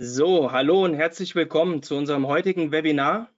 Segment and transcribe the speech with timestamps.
[0.00, 3.32] So, hallo und herzlich willkommen zu unserem heutigen Webinar.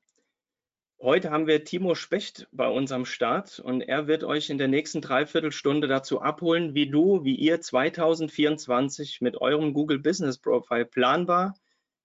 [1.00, 4.68] Heute haben wir Timo Specht bei uns am Start und er wird euch in der
[4.68, 11.54] nächsten Dreiviertelstunde dazu abholen, wie du, wie ihr 2024 mit eurem Google Business Profile planbar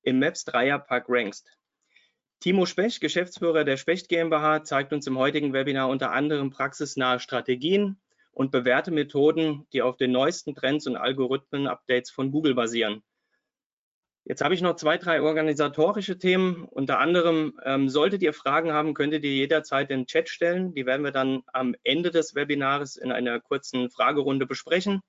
[0.03, 1.51] im Maps Dreierpack rankst.
[2.39, 7.99] Timo Specht, Geschäftsführer der Specht GmbH, zeigt uns im heutigen Webinar unter anderem praxisnahe Strategien
[8.31, 13.03] und bewährte Methoden, die auf den neuesten Trends und Algorithmen-Updates von Google basieren.
[14.27, 16.65] Jetzt habe ich noch zwei, drei organisatorische Themen.
[16.65, 20.73] Unter anderem, ähm, solltet ihr Fragen haben, könntet ihr jederzeit den Chat stellen.
[20.73, 25.01] Die werden wir dann am Ende des Webinars in einer kurzen Fragerunde besprechen.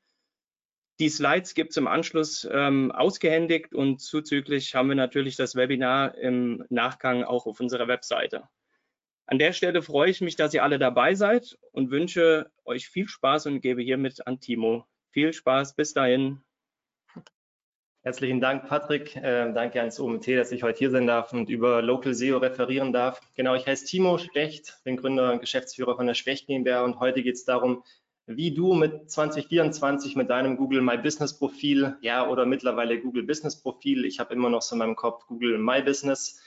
[0.98, 6.14] Die Slides gibt es im Anschluss ähm, ausgehändigt und zuzüglich haben wir natürlich das Webinar
[6.17, 8.48] im Nachgang auch auf unserer Webseite.
[9.27, 13.09] An der Stelle freue ich mich, dass ihr alle dabei seid und wünsche euch viel
[13.09, 14.87] Spaß und gebe hiermit an Timo.
[15.11, 16.42] Viel Spaß, bis dahin.
[18.07, 19.17] Herzlichen Dank, Patrick.
[19.17, 22.93] Äh, danke ans OMT, dass ich heute hier sein darf und über Local SEO referieren
[22.93, 23.21] darf.
[23.35, 27.25] Genau, ich heiße Timo Specht, bin Gründer und Geschäftsführer von der Specht GmbH und heute
[27.25, 27.83] geht es darum,
[28.27, 33.61] wie du mit 2024 mit deinem Google My Business Profil, ja, oder mittlerweile Google Business
[33.61, 36.41] Profil, ich habe immer noch so in meinem Kopf Google My Business,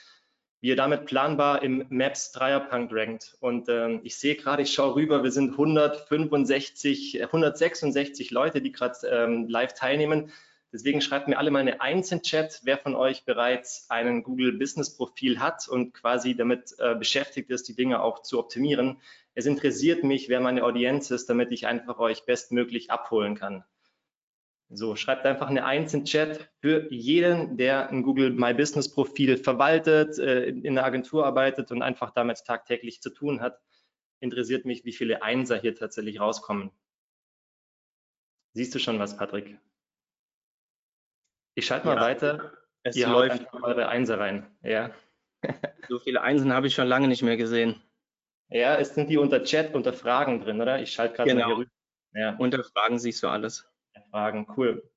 [0.62, 3.36] wie ihr damit planbar im Maps Dreierpunkt rankt.
[3.40, 9.06] Und ähm, ich sehe gerade, ich schaue rüber, wir sind 165, 166 Leute, die gerade
[9.06, 10.32] ähm, live teilnehmen.
[10.72, 14.52] Deswegen schreibt mir alle mal eine Eins in Chat, wer von euch bereits einen Google
[14.52, 19.00] Business Profil hat und quasi damit äh, beschäftigt ist, die Dinge auch zu optimieren.
[19.34, 23.64] Es interessiert mich, wer meine Audienz ist, damit ich einfach euch bestmöglich abholen kann.
[24.72, 29.36] So, schreibt einfach eine Eins in Chat für jeden, der ein Google My Business Profil
[29.36, 33.60] verwaltet, äh, in der Agentur arbeitet und einfach damit tagtäglich zu tun hat.
[34.20, 36.70] Interessiert mich, wie viele Einser hier tatsächlich rauskommen.
[38.52, 39.58] Siehst du schon was, Patrick?
[41.54, 42.52] Ich schalte mal ja, weiter.
[42.82, 44.46] Es Ihr läuft einfach eure Einser rein.
[44.62, 44.90] Ja.
[45.88, 47.82] so viele Einsen habe ich schon lange nicht mehr gesehen.
[48.48, 50.80] Ja, es sind die unter Chat, unter Fragen drin, oder?
[50.80, 51.40] Ich schalte gerade genau.
[51.40, 51.70] mal hier rüber.
[52.14, 52.36] Ja.
[52.38, 53.68] Unter Fragen siehst du alles.
[54.10, 54.90] Fragen, cool.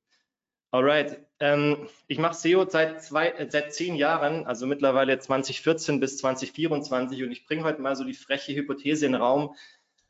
[0.72, 6.18] Alright, ähm, ich mache SEO seit, zwei, äh, seit zehn Jahren, also mittlerweile 2014 bis
[6.18, 9.56] 2024 und ich bringe heute mal so die freche Hypothese in den Raum,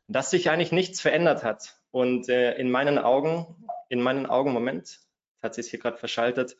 [0.08, 1.76] dass sich eigentlich nichts verändert hat.
[1.90, 5.00] Und äh, in meinen Augen, in meinen Augen, Moment,
[5.44, 6.56] hat sich hier gerade verschaltet.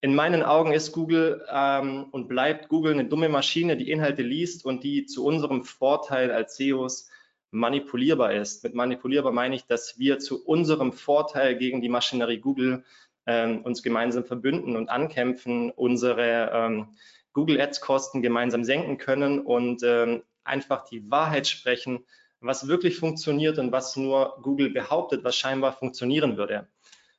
[0.00, 4.64] In meinen Augen ist Google ähm, und bleibt Google eine dumme Maschine, die Inhalte liest
[4.64, 7.10] und die zu unserem Vorteil als SEOs
[7.50, 8.62] manipulierbar ist.
[8.62, 12.84] Mit manipulierbar meine ich, dass wir zu unserem Vorteil gegen die Maschinerie Google
[13.26, 16.96] ähm, uns gemeinsam verbünden und ankämpfen, unsere ähm,
[17.32, 22.04] Google Ads Kosten gemeinsam senken können und ähm, einfach die Wahrheit sprechen,
[22.40, 26.68] was wirklich funktioniert und was nur Google behauptet, was scheinbar funktionieren würde.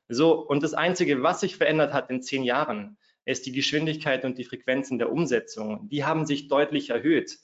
[0.08, 4.38] So, und das Einzige, was sich verändert hat in zehn Jahren, ist die Geschwindigkeit und
[4.38, 5.88] die Frequenzen der Umsetzung.
[5.90, 7.38] Die haben sich deutlich erhöht.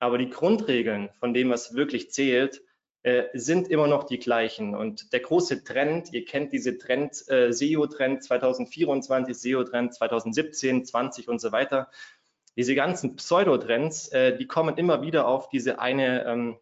[0.00, 2.62] Aber die Grundregeln von dem, was wirklich zählt,
[3.04, 4.74] äh, sind immer noch die gleichen.
[4.74, 11.40] Und der große Trend, ihr kennt diese Trend, äh, SEO-Trend 2024, SEO-Trend 2017, 20 und
[11.40, 11.88] so weiter.
[12.56, 16.58] Diese ganzen Pseudotrends, äh, die kommen immer wieder auf diese eine ähm,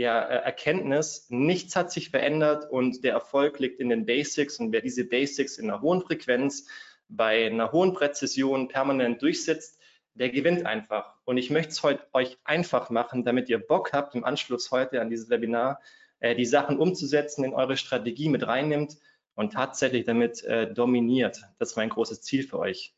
[0.00, 4.72] ja, äh, Erkenntnis, nichts hat sich verändert und der Erfolg liegt in den Basics und
[4.72, 6.66] wer diese Basics in einer hohen Frequenz
[7.10, 9.78] bei einer hohen Präzision permanent durchsetzt,
[10.14, 11.16] der gewinnt einfach.
[11.26, 15.02] Und ich möchte es heute euch einfach machen, damit ihr Bock habt, im Anschluss heute
[15.02, 15.82] an dieses Webinar
[16.20, 18.96] äh, die Sachen umzusetzen, in eure Strategie mit reinnimmt
[19.34, 21.42] und tatsächlich damit äh, dominiert.
[21.58, 22.94] Das ist mein großes Ziel für euch.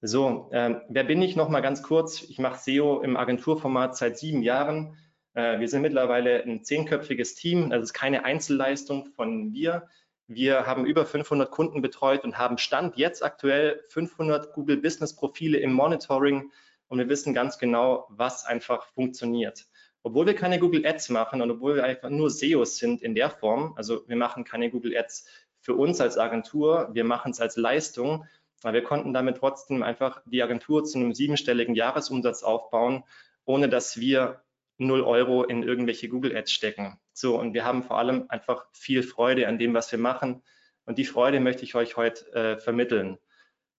[0.00, 1.36] So, ähm, wer bin ich?
[1.36, 2.22] Noch mal ganz kurz.
[2.22, 4.96] Ich mache SEO im Agenturformat seit sieben Jahren
[5.34, 9.88] wir sind mittlerweile ein zehnköpfiges Team, das ist keine Einzelleistung von mir.
[10.26, 15.58] Wir haben über 500 Kunden betreut und haben Stand jetzt aktuell 500 Google Business Profile
[15.58, 16.50] im Monitoring
[16.88, 19.66] und wir wissen ganz genau, was einfach funktioniert.
[20.02, 23.30] Obwohl wir keine Google Ads machen und obwohl wir einfach nur SEOs sind in der
[23.30, 25.26] Form, also wir machen keine Google Ads
[25.60, 28.26] für uns als Agentur, wir machen es als Leistung,
[28.62, 33.02] aber wir konnten damit trotzdem einfach die Agentur zu einem siebenstelligen Jahresumsatz aufbauen,
[33.44, 34.42] ohne dass wir
[34.78, 36.98] 0 Euro in irgendwelche Google Ads stecken.
[37.12, 40.42] So, und wir haben vor allem einfach viel Freude an dem, was wir machen.
[40.84, 43.18] Und die Freude möchte ich euch heute äh, vermitteln.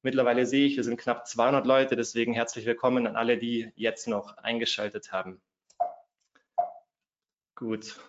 [0.02, 4.08] Mittlerweile sehe ich, wir sind knapp 200 Leute, deswegen herzlich willkommen an alle, die jetzt
[4.08, 5.42] noch eingeschaltet haben.
[7.56, 8.00] Gut.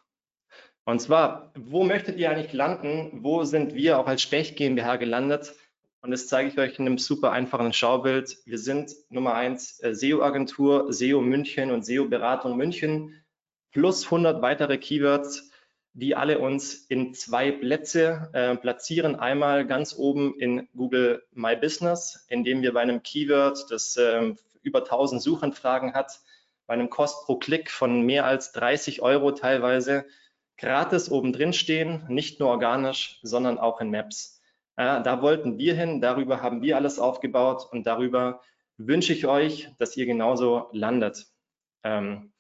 [0.85, 3.25] Und zwar, wo möchtet ihr eigentlich landen?
[3.25, 5.55] Wo sind wir auch als Specht GmbH gelandet?
[6.01, 8.39] Und das zeige ich euch in einem super einfachen Schaubild.
[8.45, 13.23] Wir sind Nummer eins äh, SEO-Agentur, SEO München und SEO-Beratung München
[13.73, 15.51] plus 100 weitere Keywords.
[15.99, 19.17] die alle uns in zwei Plätze äh, platzieren.
[19.17, 24.81] Einmal ganz oben in Google My Business, indem wir bei einem Keyword, das äh, über
[24.81, 26.21] 1000 Suchanfragen hat,
[26.67, 30.05] bei einem Kost pro Klick von mehr als 30 Euro teilweise
[30.59, 34.36] gratis oben drin stehen, nicht nur organisch, sondern auch in Maps.
[34.77, 38.43] Äh, da wollten wir hin, darüber haben wir alles aufgebaut und darüber
[38.77, 41.27] wünsche ich euch, dass ihr genauso landet.
[41.83, 42.33] Ähm,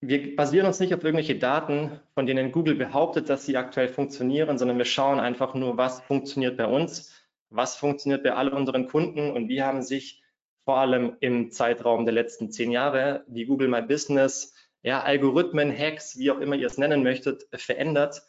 [0.00, 4.58] wir basieren uns nicht auf irgendwelche Daten, von denen Google behauptet, dass sie aktuell funktionieren,
[4.58, 7.14] sondern wir schauen einfach nur, was funktioniert bei uns,
[7.50, 10.20] was funktioniert bei all unseren Kunden und wie haben sich
[10.64, 16.18] vor allem im Zeitraum der letzten zehn Jahre die Google My Business, ja, Algorithmen, Hacks,
[16.18, 18.22] wie auch immer ihr es nennen möchtet, verändert,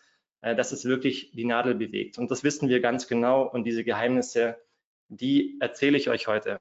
[0.44, 2.18] dass es wirklich die Nadel bewegt.
[2.18, 4.58] Und das wissen wir ganz genau und diese Geheimnisse,
[5.08, 6.60] die erzähle ich euch heute.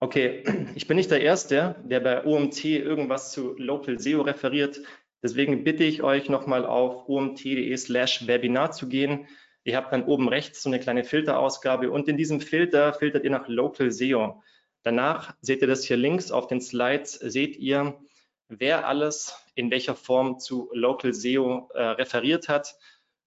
[0.00, 0.44] Okay,
[0.74, 4.82] ich bin nicht der Erste, der bei OMT irgendwas zu Local SEO referiert.
[5.22, 9.26] Deswegen bitte ich euch nochmal auf omt.de slash Webinar zu gehen.
[9.64, 13.30] Ihr habt dann oben rechts so eine kleine Filterausgabe und in diesem Filter filtert ihr
[13.30, 14.42] nach Local SEO.
[14.82, 17.98] Danach seht ihr das hier links auf den Slides, seht ihr,
[18.48, 22.76] wer alles in welcher Form zu Local SEO äh, referiert hat.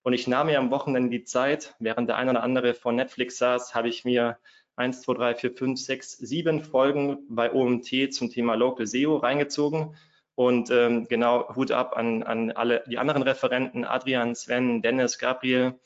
[0.03, 3.37] Und ich nahm mir am Wochenende die Zeit, während der ein oder andere von Netflix
[3.37, 4.37] saß, habe ich mir
[4.77, 9.95] 1, 2, 3, 4, 5, 6, 7 Folgen bei OMT zum Thema Local SEO reingezogen.
[10.35, 15.79] Und ähm, genau, Hut ab an, an alle die anderen Referenten, Adrian, Sven, Dennis, Gabriel,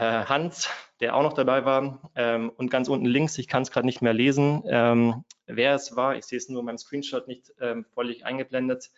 [0.00, 2.10] Hans, der auch noch dabei war.
[2.14, 5.96] Ähm, und ganz unten links, ich kann es gerade nicht mehr lesen, ähm, wer es
[5.96, 6.16] war.
[6.16, 8.90] Ich sehe es nur in meinem Screenshot nicht ähm, völlig eingeblendet.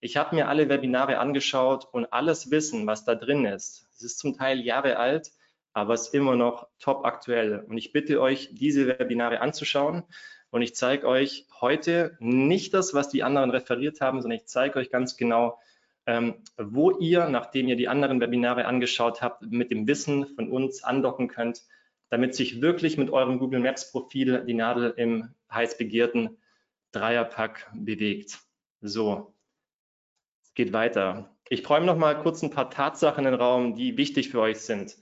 [0.00, 4.18] Ich habe mir alle Webinare angeschaut und alles Wissen, was da drin ist, es ist
[4.20, 5.32] zum Teil Jahre alt,
[5.72, 7.64] aber es ist immer noch top aktuell.
[7.68, 10.04] Und ich bitte euch, diese Webinare anzuschauen.
[10.50, 14.78] Und ich zeige euch heute nicht das, was die anderen referiert haben, sondern ich zeige
[14.78, 15.58] euch ganz genau,
[16.56, 21.28] wo ihr, nachdem ihr die anderen Webinare angeschaut habt, mit dem Wissen von uns andocken
[21.28, 21.62] könnt,
[22.08, 26.38] damit sich wirklich mit eurem Google Maps Profil die Nadel im heiß begehrten
[26.92, 28.38] Dreierpack bewegt.
[28.80, 29.34] So,
[30.42, 31.36] es geht weiter.
[31.50, 34.60] Ich träume noch mal kurz ein paar Tatsachen in den Raum, die wichtig für euch
[34.60, 34.96] sind.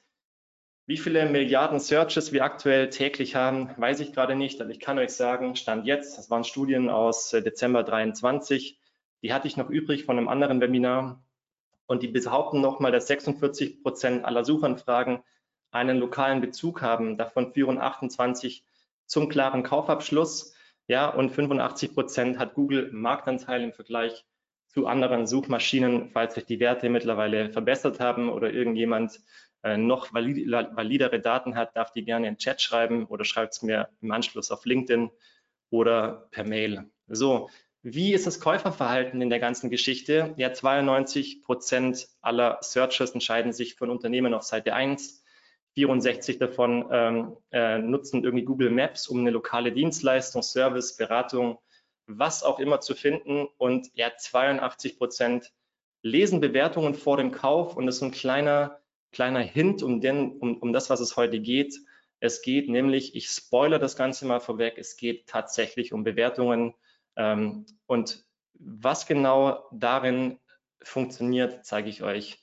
[0.88, 4.99] Wie viele Milliarden Searches wir aktuell täglich haben, weiß ich gerade nicht, aber ich kann
[4.99, 8.79] euch sagen, Stand jetzt, das waren Studien aus äh, Dezember 23,
[9.26, 11.20] die hatte ich noch übrig von einem anderen Webinar
[11.87, 15.19] und die behaupten nochmal, dass 46 Prozent aller Suchanfragen
[15.73, 17.19] einen lokalen Bezug haben.
[17.19, 18.64] Davon führen 28
[19.06, 20.55] zum klaren Kaufabschluss.
[20.87, 24.25] Ja, und 85 Prozent hat Google Marktanteil im Vergleich
[24.69, 29.19] zu anderen Suchmaschinen, falls sich die Werte mittlerweile verbessert haben oder irgendjemand
[29.64, 33.62] äh, noch valid, validere Daten hat, darf die gerne in Chat schreiben oder schreibt es
[33.62, 35.11] mir im Anschluss auf LinkedIn
[35.70, 36.88] oder per Mail.
[37.08, 37.50] So,
[37.88, 40.35] wie ist das Käuferverhalten in der ganzen Geschichte?
[40.37, 45.23] Ja, 92 Prozent aller Searches entscheiden sich für ein Unternehmen auf Seite 1.
[45.75, 51.59] 64 davon ähm, äh, nutzen irgendwie Google Maps, um eine lokale Dienstleistung, Service, Beratung,
[52.06, 53.47] was auch immer zu finden.
[53.56, 55.53] Und ja, 82 Prozent
[56.03, 58.81] lesen Bewertungen vor dem Kauf und das ist ein kleiner
[59.12, 61.75] kleiner Hint um, den, um, um das, was es heute geht.
[62.21, 66.75] Es geht nämlich, ich spoilere das Ganze mal vorweg, es geht tatsächlich um Bewertungen.
[67.17, 68.25] Ähm, und
[68.55, 70.38] was genau darin
[70.83, 72.38] funktioniert, zeige ich euch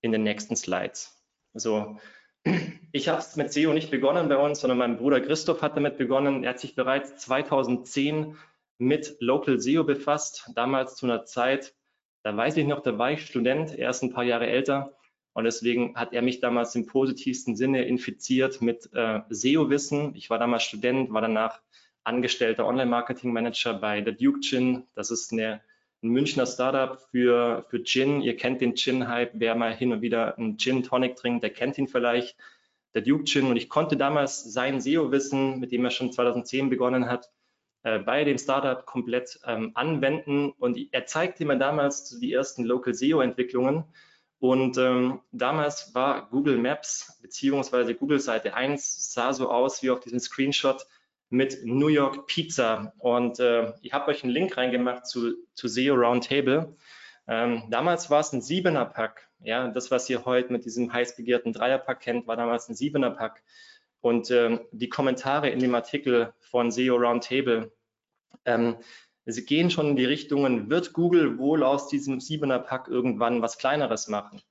[0.00, 1.22] in den nächsten Slides.
[1.54, 1.98] So,
[2.92, 5.98] ich habe es mit SEO nicht begonnen bei uns, sondern mein Bruder Christoph hat damit
[5.98, 6.44] begonnen.
[6.44, 8.36] Er hat sich bereits 2010
[8.78, 11.74] mit Local SEO befasst, damals zu einer Zeit,
[12.22, 14.96] da weiß ich noch, da war ich Student, er ist ein paar Jahre älter
[15.32, 20.14] und deswegen hat er mich damals im positivsten Sinne infiziert mit äh, SEO-Wissen.
[20.14, 21.60] Ich war damals Student, war danach
[22.04, 24.84] angestellter Online-Marketing-Manager bei der Duke Gin.
[24.94, 25.60] Das ist eine,
[26.02, 28.20] ein Münchner Startup für, für Gin.
[28.20, 29.32] Ihr kennt den Gin-Hype.
[29.34, 32.36] Wer mal hin und wieder einen Gin Tonic trinkt, der kennt ihn vielleicht.
[32.94, 33.46] Der Duke Gin.
[33.46, 37.30] Und ich konnte damals sein SEO-Wissen, mit dem er schon 2010 begonnen hat,
[37.82, 40.50] äh, bei dem Startup komplett ähm, anwenden.
[40.50, 43.84] Und er zeigte mir damals die ersten Local SEO-Entwicklungen
[44.44, 50.00] und ähm, damals war Google Maps beziehungsweise Google Seite 1 sah so aus wie auf
[50.00, 50.86] diesem Screenshot
[51.34, 52.94] mit New York Pizza.
[52.98, 56.76] Und äh, ich habe euch einen Link reingemacht zu, zu SEO Roundtable.
[57.26, 59.28] Ähm, damals war es ein Siebener Pack.
[59.40, 63.10] Ja, das, was ihr heute mit diesem heiß begehrten Dreierpack kennt, war damals ein Siebener
[63.10, 63.42] Pack.
[64.00, 67.72] Und ähm, die Kommentare in dem Artikel von SEO Roundtable,
[68.44, 68.76] ähm,
[69.26, 73.56] Sie gehen schon in die Richtungen, wird Google wohl aus diesem Siebener Pack irgendwann was
[73.56, 74.42] Kleineres machen?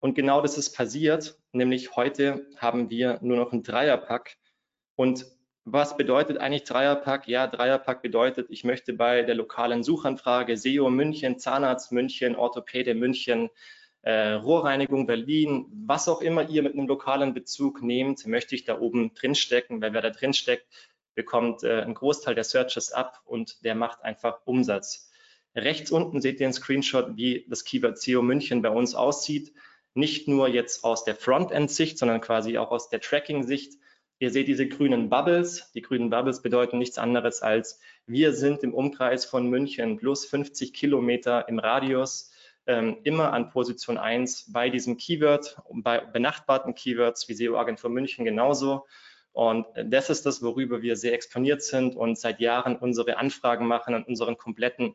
[0.00, 4.38] Und genau das ist passiert, nämlich heute haben wir nur noch ein Dreierpack.
[4.94, 5.26] Und
[5.68, 7.26] was bedeutet eigentlich Dreierpack?
[7.26, 13.50] Ja, Dreierpack bedeutet, ich möchte bei der lokalen Suchanfrage SEO München, Zahnarzt München, Orthopäde München,
[14.02, 18.78] äh, Rohrreinigung Berlin, was auch immer ihr mit einem lokalen Bezug nehmt, möchte ich da
[18.78, 20.66] oben drin stecken, weil wer da drin steckt,
[21.16, 25.10] bekommt äh, einen Großteil der Searches ab und der macht einfach Umsatz.
[25.56, 29.52] Rechts unten seht ihr einen Screenshot, wie das Keyword SEO München bei uns aussieht.
[29.94, 33.72] Nicht nur jetzt aus der Frontend-Sicht, sondern quasi auch aus der Tracking-Sicht.
[34.18, 35.70] Ihr seht diese grünen Bubbles.
[35.72, 40.72] Die grünen Bubbles bedeuten nichts anderes als, wir sind im Umkreis von München plus 50
[40.72, 42.32] Kilometer im Radius
[42.66, 48.24] ähm, immer an Position 1 bei diesem Keyword bei benachbarten Keywords wie SEO Agentur München
[48.24, 48.86] genauso.
[49.32, 53.94] Und das ist das, worüber wir sehr exponiert sind und seit Jahren unsere Anfragen machen
[53.94, 54.94] und unseren kompletten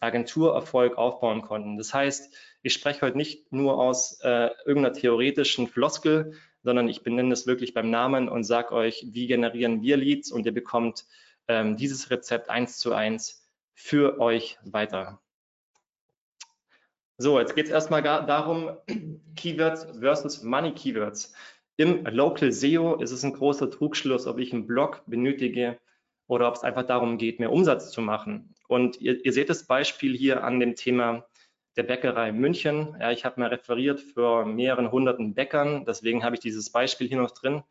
[0.00, 1.78] Agenturerfolg aufbauen konnten.
[1.78, 6.34] Das heißt, ich spreche heute nicht nur aus äh, irgendeiner theoretischen Floskel,
[6.66, 10.46] sondern ich benenne es wirklich beim Namen und sage euch, wie generieren wir Leads und
[10.46, 11.04] ihr bekommt
[11.46, 15.20] ähm, dieses Rezept eins zu eins für euch weiter.
[17.18, 18.76] So, jetzt geht es erstmal darum,
[19.36, 21.32] Keywords versus Money Keywords.
[21.76, 25.78] Im Local SEO ist es ein großer Trugschluss, ob ich einen Blog benötige
[26.26, 28.56] oder ob es einfach darum geht, mehr Umsatz zu machen.
[28.66, 31.28] Und ihr, ihr seht das Beispiel hier an dem Thema
[31.76, 32.96] der Bäckerei München.
[33.00, 37.18] Ja, ich habe mal referiert für mehreren hunderten Bäckern, deswegen habe ich dieses Beispiel hier
[37.18, 37.62] noch drin.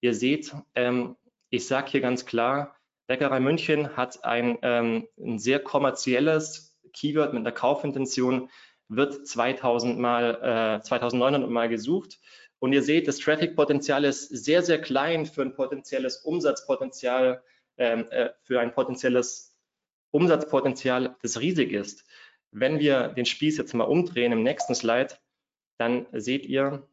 [0.00, 1.16] Ihr seht, ähm,
[1.50, 7.40] ich sage hier ganz klar, Bäckerei München hat ein, ähm, ein sehr kommerzielles Keyword mit
[7.40, 8.50] einer Kaufintention,
[8.88, 12.18] wird 2000 mal, äh, 2900 mal gesucht.
[12.58, 17.42] Und ihr seht, das Traffic-Potenzial ist sehr, sehr klein für ein potenzielles Umsatzpotenzial,
[17.76, 19.56] ähm, äh, für ein potenzielles
[20.12, 22.04] Umsatzpotenzial, das riesig ist.
[22.54, 25.14] Wenn wir den Spieß jetzt mal umdrehen im nächsten Slide,
[25.78, 26.86] dann seht ihr,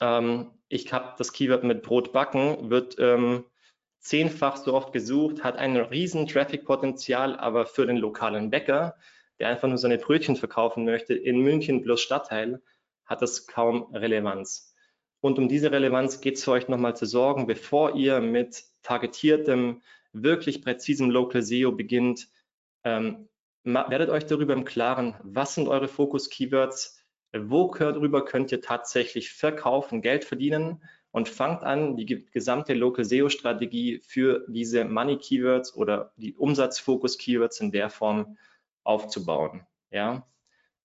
[0.00, 3.44] ähm, ich habe das Keyword mit Brot backen, wird ähm,
[4.00, 8.96] zehnfach so oft gesucht, hat ein riesen Traffic-Potenzial, aber für den lokalen Bäcker
[9.40, 12.62] der einfach nur seine Brötchen verkaufen möchte, in München plus Stadtteil,
[13.06, 14.74] hat das kaum Relevanz.
[15.20, 19.82] Und um diese Relevanz geht es für euch nochmal zu sorgen, bevor ihr mit targetiertem,
[20.12, 22.28] wirklich präzisem Local SEO beginnt,
[22.84, 23.28] ähm,
[23.64, 30.24] werdet euch darüber im Klaren, was sind eure Fokus-Keywords, worüber könnt ihr tatsächlich verkaufen, Geld
[30.24, 37.72] verdienen und fangt an, die gesamte Local SEO-Strategie für diese Money-Keywords oder die Umsatzfokus-Keywords in
[37.72, 38.38] der Form
[38.84, 39.66] aufzubauen.
[39.90, 40.26] Ja,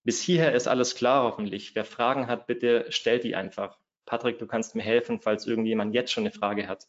[0.03, 1.75] bis hierher ist alles klar hoffentlich.
[1.75, 3.79] Wer Fragen hat, bitte stellt die einfach.
[4.05, 6.87] Patrick, du kannst mir helfen, falls irgendjemand jetzt schon eine Frage hat.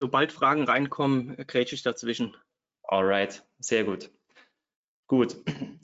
[0.00, 2.36] Sobald Fragen reinkommen, grätsche ich dazwischen.
[2.88, 4.10] Alright, sehr gut.
[5.06, 5.36] Gut,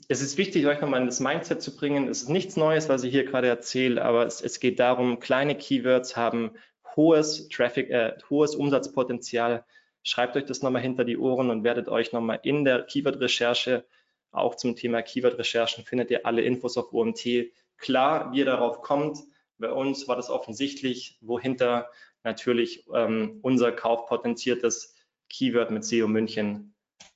[0.09, 2.09] es ist wichtig, euch nochmal in das Mindset zu bringen.
[2.09, 5.55] Es ist nichts Neues, was ich hier gerade erzähle, aber es, es geht darum, kleine
[5.55, 6.51] Keywords haben
[6.95, 9.65] hohes Traffic, äh, hohes Umsatzpotenzial,
[10.07, 13.87] Schreibt euch das nochmal hinter die Ohren und werdet euch nochmal in der Keyword-Recherche,
[14.31, 17.51] auch zum Thema Keyword-Recherchen, findet ihr alle Infos auf OMT.
[17.77, 19.17] Klar, wie ihr darauf kommt.
[19.57, 21.89] Bei uns war das offensichtlich, wohinter
[22.23, 24.95] natürlich ähm, unser kaufpotenziertes
[25.29, 26.74] Keyword mit SEO München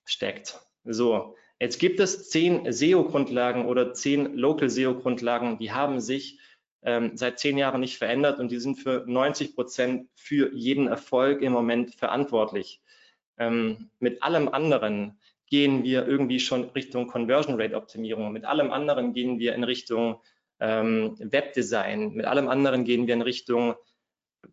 [0.10, 0.60] steckt.
[0.84, 6.40] So, jetzt gibt es zehn SEO-Grundlagen oder zehn Local SEO-Grundlagen, die haben sich
[6.82, 11.42] ähm, seit zehn Jahren nicht verändert und die sind für 90 Prozent für jeden Erfolg
[11.42, 12.82] im Moment verantwortlich.
[13.38, 18.32] Ähm, mit allem anderen gehen wir irgendwie schon Richtung Conversion Rate Optimierung.
[18.32, 20.22] Mit allem anderen gehen wir in Richtung
[20.60, 22.14] ähm, Webdesign.
[22.14, 23.76] Mit allem anderen gehen wir in Richtung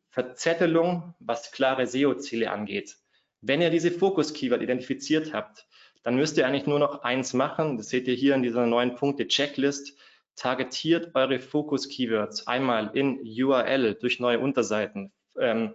[0.08, 2.96] Verzettelung, was klare SEO-Ziele angeht.
[3.40, 5.66] Wenn ihr diese Fokus-Keyword identifiziert habt,
[6.02, 7.76] dann müsst ihr eigentlich nur noch eins machen.
[7.76, 9.96] Das seht ihr hier in dieser neuen Punkte-Checklist
[10.36, 15.74] targetiert eure Fokus-Keywords einmal in URL durch neue Unterseiten, ähm,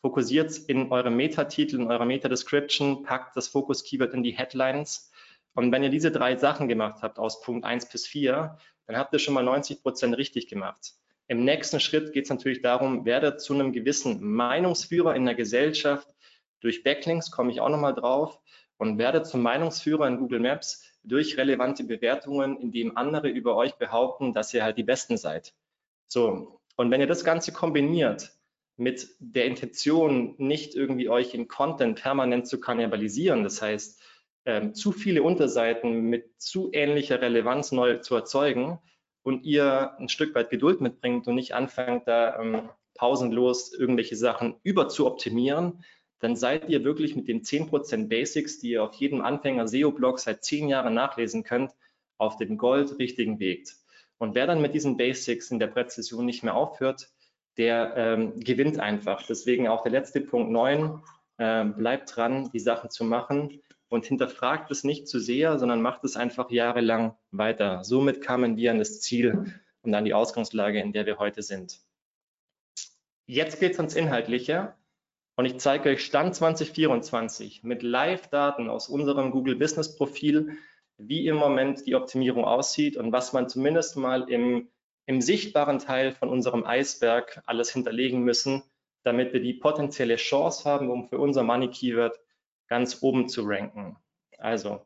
[0.00, 5.12] fokussiert in eurem Metatitel, in eurer Meta-Description, packt das Fokus-Keyword in die Headlines.
[5.54, 9.12] Und wenn ihr diese drei Sachen gemacht habt aus Punkt 1 bis 4, dann habt
[9.12, 10.94] ihr schon mal 90 Prozent richtig gemacht.
[11.26, 16.08] Im nächsten Schritt geht es natürlich darum, werdet zu einem gewissen Meinungsführer in der Gesellschaft.
[16.60, 18.40] Durch Backlinks komme ich auch nochmal drauf
[18.78, 24.34] und werdet zum Meinungsführer in Google Maps durch relevante Bewertungen, indem andere über euch behaupten,
[24.34, 25.54] dass ihr halt die Besten seid.
[26.06, 28.32] So, und wenn ihr das Ganze kombiniert
[28.76, 34.00] mit der Intention, nicht irgendwie euch in Content permanent zu kannibalisieren, das heißt,
[34.44, 38.78] ähm, zu viele Unterseiten mit zu ähnlicher Relevanz neu zu erzeugen
[39.22, 44.56] und ihr ein Stück weit Geduld mitbringt und nicht anfangt, da ähm, pausenlos irgendwelche Sachen
[44.62, 45.84] über zu optimieren,
[46.20, 50.44] dann seid ihr wirklich mit den 10% Basics, die ihr auf jedem Anfänger SEO-Blog seit
[50.44, 51.72] zehn Jahren nachlesen könnt,
[52.16, 53.68] auf dem goldrichtigen Weg.
[54.18, 57.08] Und wer dann mit diesen Basics in der Präzision nicht mehr aufhört,
[57.56, 59.24] der ähm, gewinnt einfach.
[59.26, 61.00] Deswegen auch der letzte Punkt 9,
[61.38, 66.04] äh, bleibt dran, die Sachen zu machen und hinterfragt es nicht zu sehr, sondern macht
[66.04, 67.84] es einfach jahrelang weiter.
[67.84, 71.80] Somit kamen wir an das Ziel und an die Ausgangslage, in der wir heute sind.
[73.26, 74.74] Jetzt geht es ans Inhaltliche
[75.38, 80.58] und ich zeige euch Stand 2024 mit Live-Daten aus unserem Google Business Profil,
[80.96, 84.68] wie im Moment die Optimierung aussieht und was man zumindest mal im,
[85.06, 88.64] im sichtbaren Teil von unserem Eisberg alles hinterlegen müssen,
[89.04, 92.18] damit wir die potenzielle Chance haben, um für unser Money Keyword
[92.66, 93.96] ganz oben zu ranken.
[94.38, 94.84] Also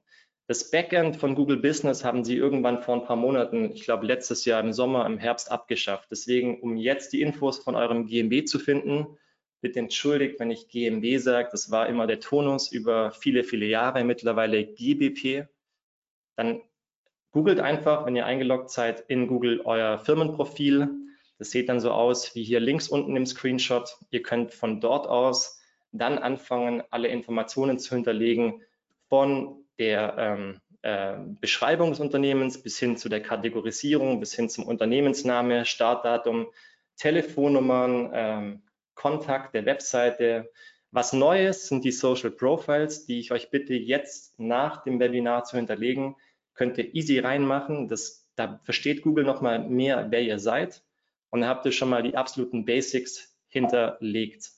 [0.48, 4.44] das Backend von Google Business haben sie irgendwann vor ein paar Monaten, ich glaube letztes
[4.44, 6.10] Jahr im Sommer, im Herbst abgeschafft.
[6.10, 9.16] Deswegen, um jetzt die Infos von eurem GMB zu finden,
[9.62, 14.04] bitte entschuldigt, wenn ich GMB sage, das war immer der Tonus über viele, viele Jahre,
[14.04, 15.46] mittlerweile GBP.
[16.36, 16.60] Dann
[17.30, 20.90] googelt einfach, wenn ihr eingeloggt seid, in Google euer Firmenprofil.
[21.38, 23.96] Das sieht dann so aus wie hier links unten im Screenshot.
[24.10, 25.60] Ihr könnt von dort aus
[25.92, 28.62] dann anfangen, alle Informationen zu hinterlegen
[29.08, 34.64] von der ähm, äh, Beschreibung des Unternehmens bis hin zu der Kategorisierung, bis hin zum
[34.64, 36.48] Unternehmensname, Startdatum,
[36.96, 38.62] Telefonnummern, ähm,
[39.02, 40.52] Kontakt der Webseite.
[40.92, 45.56] Was Neues sind die Social Profiles, die ich euch bitte jetzt nach dem Webinar zu
[45.56, 46.14] hinterlegen.
[46.54, 47.88] Könnt ihr easy reinmachen.
[47.88, 50.84] Das, da versteht Google nochmal mehr, wer ihr seid.
[51.30, 54.52] Und dann habt ihr schon mal die absoluten Basics hinterlegt.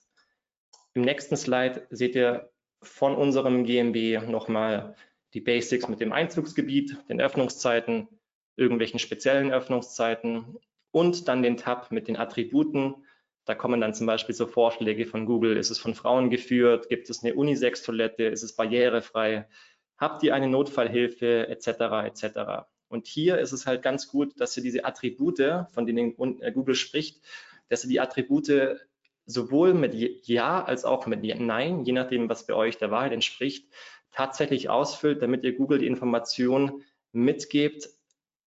[0.92, 2.50] Im nächsten Slide seht ihr
[2.82, 4.94] von unserem GMB nochmal
[5.32, 8.08] die Basics mit dem Einzugsgebiet, den Öffnungszeiten,
[8.56, 10.58] irgendwelchen speziellen Öffnungszeiten
[10.90, 13.03] und dann den Tab mit den Attributen.
[13.44, 17.10] Da kommen dann zum Beispiel so Vorschläge von Google, ist es von Frauen geführt, gibt
[17.10, 19.46] es eine Unisex-Toilette, ist es barrierefrei,
[19.98, 21.68] habt ihr eine Notfallhilfe etc.
[22.06, 22.66] etc.
[22.88, 26.74] Und hier ist es halt ganz gut, dass ihr diese Attribute, von denen äh, Google
[26.74, 27.22] spricht,
[27.68, 28.78] dass ihr die Attribute
[29.26, 29.94] sowohl mit
[30.26, 33.68] Ja als auch mit Nein, je nachdem, was bei euch der Wahrheit entspricht,
[34.12, 36.82] tatsächlich ausfüllt, damit ihr Google die Information
[37.12, 37.88] mitgebt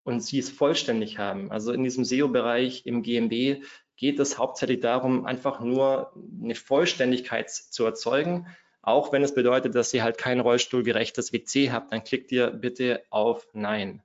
[0.04, 1.52] und sie es vollständig haben.
[1.52, 3.64] Also in diesem SEO-Bereich im GMB
[3.98, 8.48] geht es hauptsächlich darum, einfach nur eine Vollständigkeit zu erzeugen.
[8.82, 13.04] Auch wenn es bedeutet, dass ihr halt kein rollstuhlgerechtes WC habt, dann klickt ihr bitte
[13.10, 14.02] auf Nein.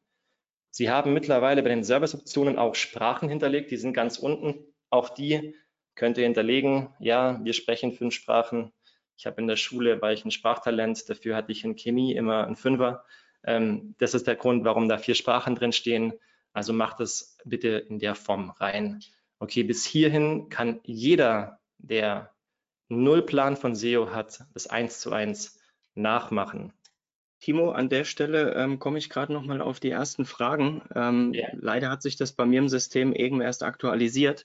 [0.70, 4.66] Sie haben mittlerweile bei den Serviceoptionen auch Sprachen hinterlegt, die sind ganz unten.
[4.88, 5.54] Auch die
[5.94, 8.72] könnt ihr hinterlegen, ja, wir sprechen fünf Sprachen.
[9.18, 12.46] Ich habe in der Schule, war ich ein Sprachtalent, dafür hatte ich in Chemie immer
[12.46, 13.04] einen Fünfer.
[13.44, 16.14] Ähm, das ist der Grund, warum da vier Sprachen drin stehen.
[16.54, 19.00] Also macht es bitte in der Form rein.
[19.42, 22.30] Okay, bis hierhin kann jeder, der
[22.88, 25.58] null Plan von SEO hat, das eins zu eins
[25.96, 26.72] nachmachen.
[27.40, 30.82] Timo, an der Stelle ähm, komme ich gerade noch mal auf die ersten Fragen.
[30.94, 31.48] Ähm, yeah.
[31.54, 34.44] Leider hat sich das bei mir im System eben erst aktualisiert.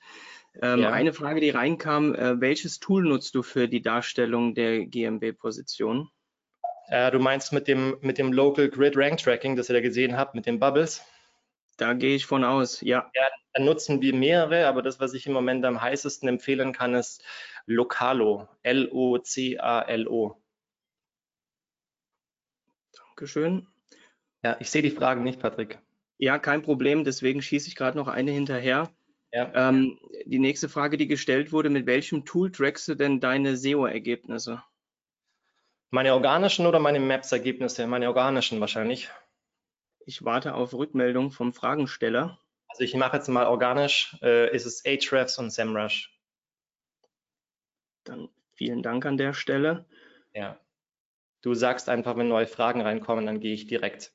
[0.63, 0.91] Ähm, ja.
[0.91, 6.09] Eine Frage, die reinkam, äh, welches Tool nutzt du für die Darstellung der GMB-Position?
[6.87, 10.17] Äh, du meinst mit dem, mit dem Local Grid Rank Tracking, das ihr da gesehen
[10.17, 11.03] habt, mit den Bubbles?
[11.77, 13.09] Da gehe ich von aus, ja.
[13.13, 13.27] ja.
[13.53, 17.23] Da nutzen wir mehrere, aber das, was ich im Moment am heißesten empfehlen kann, ist
[17.67, 18.47] Localo.
[18.63, 20.41] L-O-C-A-L-O.
[22.97, 23.67] Dankeschön.
[24.43, 25.79] Ja, ich sehe die Fragen nicht, Patrick.
[26.17, 27.03] Ja, kein Problem.
[27.03, 28.89] Deswegen schieße ich gerade noch eine hinterher.
[29.31, 29.69] Ja.
[29.69, 34.63] Ähm, die nächste Frage, die gestellt wurde, mit welchem Tool trackst du denn deine SEO-Ergebnisse?
[35.91, 37.85] Meine organischen oder meine Maps-Ergebnisse?
[37.87, 39.09] Meine organischen wahrscheinlich.
[40.07, 42.39] Ich warte auf Rückmeldung vom Fragensteller.
[42.69, 46.17] Also ich mache jetzt mal organisch, äh, ist es Ahrefs und SEMrush.
[48.05, 49.85] Dann vielen Dank an der Stelle.
[50.33, 50.61] Ja.
[51.41, 54.13] Du sagst einfach, wenn neue Fragen reinkommen, dann gehe ich direkt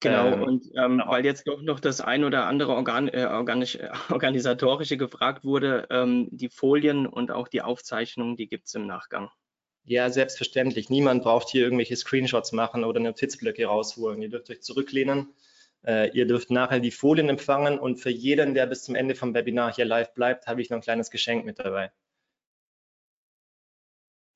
[0.00, 1.10] Genau, ähm, und ähm, genau.
[1.10, 5.88] weil jetzt doch noch das ein oder andere Organ, äh, organisch, äh, organisatorische gefragt wurde,
[5.90, 9.28] ähm, die Folien und auch die Aufzeichnungen, die gibt es im Nachgang.
[9.88, 10.90] Ja, selbstverständlich.
[10.90, 14.20] Niemand braucht hier irgendwelche Screenshots machen oder Notizblöcke rausholen.
[14.20, 15.32] Ihr dürft euch zurücklehnen.
[15.82, 19.32] Äh, ihr dürft nachher die Folien empfangen und für jeden, der bis zum Ende vom
[19.32, 21.90] Webinar hier live bleibt, habe ich noch ein kleines Geschenk mit dabei.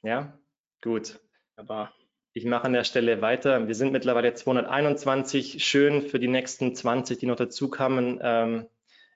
[0.03, 0.39] Ja,
[0.81, 1.21] gut.
[1.57, 1.93] Aber
[2.33, 3.69] ich mache an der Stelle weiter.
[3.69, 5.63] Wir sind mittlerweile 221.
[5.63, 8.21] Schön für die nächsten 20, die noch dazu kamen.
[8.23, 8.69] Ähm,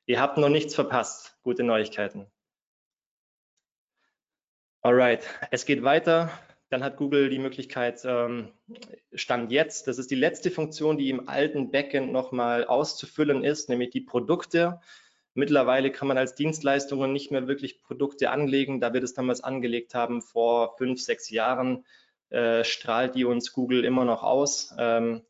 [0.04, 1.38] ihr habt noch nichts verpasst.
[1.42, 2.26] Gute Neuigkeiten.
[4.86, 6.30] Alright, es geht weiter.
[6.68, 8.52] Dann hat Google die Möglichkeit, ähm,
[9.12, 13.90] Stand jetzt, das ist die letzte Funktion, die im alten Backend nochmal auszufüllen ist, nämlich
[13.90, 14.78] die Produkte.
[15.34, 19.96] Mittlerweile kann man als Dienstleistungen nicht mehr wirklich Produkte anlegen, da wir das damals angelegt
[19.96, 21.84] haben vor fünf, sechs Jahren
[22.30, 24.72] äh, strahlt die uns Google immer noch aus.
[24.78, 25.22] Ähm,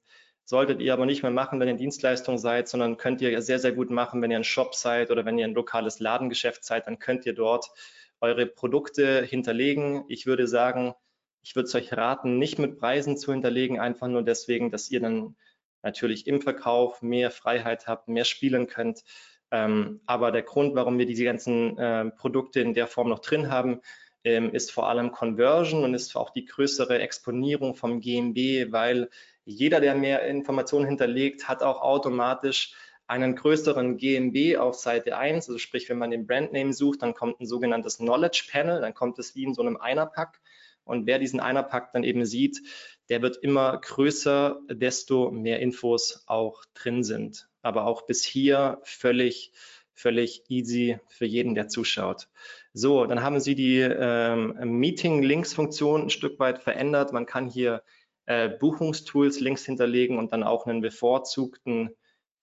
[0.48, 3.72] Solltet ihr aber nicht mehr machen, wenn ihr Dienstleistung seid, sondern könnt ihr sehr, sehr
[3.72, 7.00] gut machen, wenn ihr ein Shop seid oder wenn ihr ein lokales Ladengeschäft seid, dann
[7.00, 7.72] könnt ihr dort
[8.20, 10.04] eure Produkte hinterlegen.
[10.08, 10.94] Ich würde sagen,
[11.42, 15.00] ich würde es euch raten, nicht mit Preisen zu hinterlegen, einfach nur deswegen, dass ihr
[15.00, 15.36] dann
[15.82, 19.04] natürlich im Verkauf mehr Freiheit habt, mehr spielen könnt.
[19.52, 23.50] Ähm, aber der Grund, warum wir diese ganzen äh, Produkte in der Form noch drin
[23.50, 23.80] haben,
[24.24, 29.08] ähm, ist vor allem Conversion und ist auch die größere Exponierung vom GMB, weil
[29.44, 32.74] jeder, der mehr Informationen hinterlegt, hat auch automatisch
[33.06, 37.40] einen größeren GMB auf Seite 1, also sprich, wenn man den Brandname sucht, dann kommt
[37.40, 40.40] ein sogenanntes Knowledge Panel, dann kommt es wie in so einem Einerpack.
[40.84, 42.62] Und wer diesen Einerpack dann eben sieht,
[43.08, 47.48] der wird immer größer, desto mehr Infos auch drin sind.
[47.62, 49.52] Aber auch bis hier völlig,
[49.94, 52.28] völlig easy für jeden, der zuschaut.
[52.72, 57.12] So, dann haben Sie die ähm, Meeting-Links-Funktion ein Stück weit verändert.
[57.12, 57.82] Man kann hier
[58.26, 61.90] äh, Buchungstools Links hinterlegen und dann auch einen bevorzugten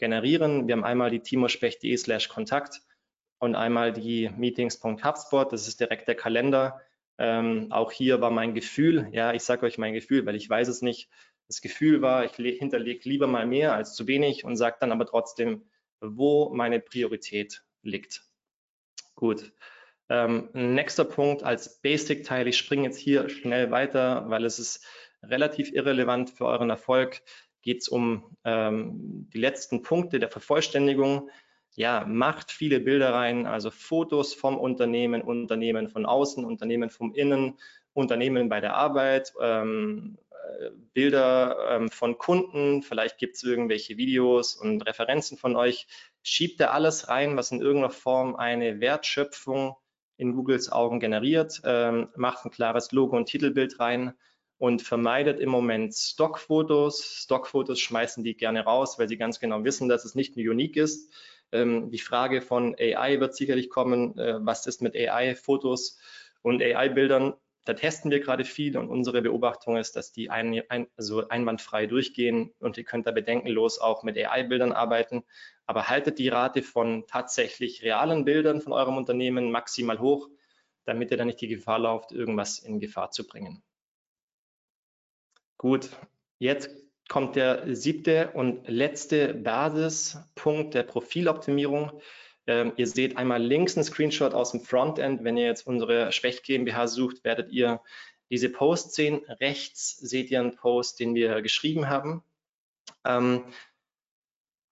[0.03, 0.67] generieren.
[0.67, 2.81] Wir haben einmal die timospecht.de slash Kontakt
[3.39, 6.81] und einmal die Meetings.hubspot, das ist direkt der Kalender.
[7.17, 10.67] Ähm, auch hier war mein Gefühl, ja, ich sage euch mein Gefühl, weil ich weiß
[10.67, 11.09] es nicht.
[11.47, 15.05] Das Gefühl war, ich hinterlege lieber mal mehr als zu wenig und sage dann aber
[15.05, 15.69] trotzdem,
[16.01, 18.23] wo meine Priorität liegt.
[19.15, 19.53] Gut.
[20.09, 22.45] Ähm, nächster Punkt als Basic-Teil.
[22.49, 24.85] Ich springe jetzt hier schnell weiter, weil es ist
[25.21, 27.21] relativ irrelevant für euren Erfolg
[27.63, 31.29] geht es um ähm, die letzten Punkte der Vervollständigung.
[31.75, 37.57] Ja, macht viele Bilder rein, also Fotos vom Unternehmen, Unternehmen von außen, Unternehmen vom Innen,
[37.93, 44.55] Unternehmen bei der Arbeit, ähm, äh, Bilder ähm, von Kunden, vielleicht gibt es irgendwelche Videos
[44.55, 45.87] und Referenzen von euch.
[46.21, 49.75] Schiebt da alles rein, was in irgendeiner Form eine Wertschöpfung
[50.17, 54.13] in Googles Augen generiert, ähm, macht ein klares Logo und Titelbild rein
[54.57, 57.03] und vermeidet im Moment Stockfotos.
[57.23, 61.11] Stockfotos schmeißen die gerne raus, weil sie ganz genau wissen, dass es nicht unique ist.
[61.51, 65.99] Ähm, die Frage von AI wird sicherlich kommen, äh, was ist mit AI-Fotos
[66.41, 67.33] und AI-Bildern?
[67.65, 71.85] Da testen wir gerade viel und unsere Beobachtung ist, dass die ein, ein, also einwandfrei
[71.85, 75.23] durchgehen und ihr könnt da bedenkenlos auch mit AI-Bildern arbeiten.
[75.65, 80.29] Aber haltet die Rate von tatsächlich realen Bildern von eurem Unternehmen maximal hoch,
[80.83, 83.63] damit ihr dann nicht die Gefahr lauft, irgendwas in Gefahr zu bringen.
[85.63, 85.91] Gut,
[86.39, 86.69] jetzt
[87.07, 92.01] kommt der siebte und letzte Basispunkt der Profiloptimierung.
[92.47, 95.23] Ähm, ihr seht einmal links einen Screenshot aus dem Frontend.
[95.23, 97.79] Wenn ihr jetzt unsere Specht GmbH sucht, werdet ihr
[98.29, 99.23] diese Post sehen.
[99.39, 102.25] Rechts seht ihr einen Post, den wir geschrieben haben.
[103.05, 103.45] Ähm,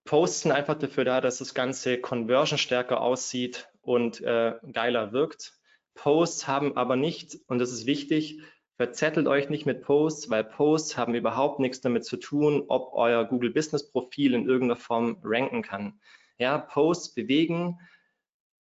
[0.04, 5.54] Posts sind einfach dafür da, dass das Ganze Conversion stärker aussieht und äh, geiler wirkt.
[5.94, 8.42] Posts haben aber nicht, und das ist wichtig,
[8.82, 13.26] Verzettelt euch nicht mit Posts, weil Posts haben überhaupt nichts damit zu tun, ob euer
[13.26, 16.00] Google Business Profil in irgendeiner Form ranken kann.
[16.40, 17.80] Ja, Posts bewegen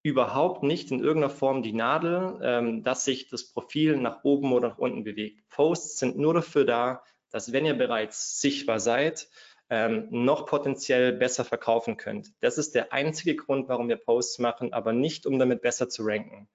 [0.04, 4.70] überhaupt nicht in irgendeiner Form die Nadel, ähm, dass sich das Profil nach oben oder
[4.70, 5.42] nach unten bewegt.
[5.50, 9.28] Posts sind nur dafür da, dass wenn ihr bereits sichtbar seid,
[9.72, 12.32] ähm, noch potenziell besser verkaufen könnt.
[12.42, 16.04] Das ist der einzige Grund, warum wir Posts machen, aber nicht, um damit besser zu
[16.04, 16.48] ranken.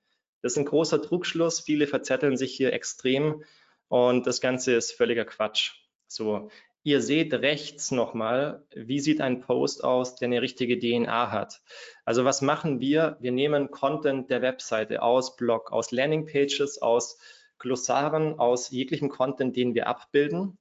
[0.43, 1.61] Das ist ein großer Trugschluss.
[1.61, 3.45] Viele verzetteln sich hier extrem
[3.89, 5.73] und das Ganze ist völliger Quatsch.
[6.07, 6.51] So,
[6.83, 11.61] ihr seht rechts nochmal, wie sieht ein Post aus, der eine richtige DNA hat.
[12.05, 13.17] Also was machen wir?
[13.21, 17.19] Wir nehmen Content der Webseite aus Blog, aus Landingpages, aus
[17.59, 20.59] Glossaren, aus jeglichem Content, den wir abbilden.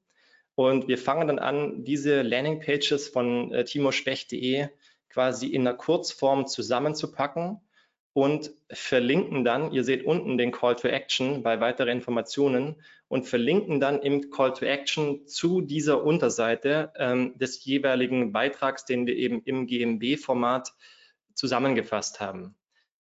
[0.55, 4.67] Und wir fangen dann an, diese Landingpages von äh, timospecht.de
[5.07, 7.61] quasi in einer Kurzform zusammenzupacken
[8.21, 12.75] und verlinken dann, ihr seht unten den Call to Action bei weiteren Informationen
[13.07, 19.07] und verlinken dann im Call to Action zu dieser Unterseite ähm, des jeweiligen Beitrags, den
[19.07, 20.73] wir eben im GMB-Format
[21.33, 22.55] zusammengefasst haben.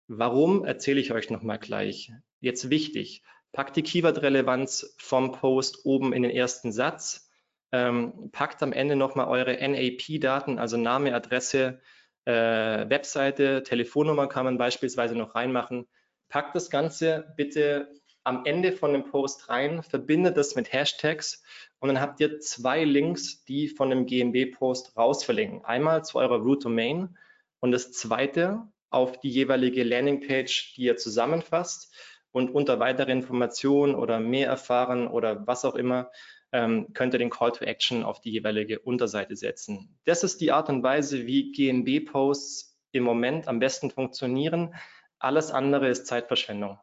[0.06, 2.12] Warum, erzähle ich euch nochmal gleich.
[2.40, 7.28] Jetzt wichtig, packt die Keyword-Relevanz vom Post oben in den ersten Satz,
[7.72, 11.80] ähm, packt am Ende nochmal eure NAP-Daten, also Name, Adresse,
[12.28, 15.86] äh, Webseite, Telefonnummer kann man beispielsweise noch reinmachen.
[16.28, 17.88] Packt das Ganze bitte
[18.22, 21.42] am Ende von dem Post rein, verbindet das mit Hashtags
[21.80, 25.64] und dann habt ihr zwei Links, die von dem GMB-Post rausverlinken.
[25.64, 27.16] Einmal zu eurer Root Domain
[27.60, 28.60] und das zweite
[28.90, 31.94] auf die jeweilige Landingpage, die ihr zusammenfasst
[32.30, 36.10] und unter weitere Informationen oder mehr erfahren oder was auch immer
[36.52, 39.98] ähm, könnt ihr den Call to Action auf die jeweilige Unterseite setzen.
[40.04, 44.74] Das ist die Art und Weise, wie GMB-Posts im Moment am besten funktionieren.
[45.18, 46.78] Alles andere ist Zeitverschwendung.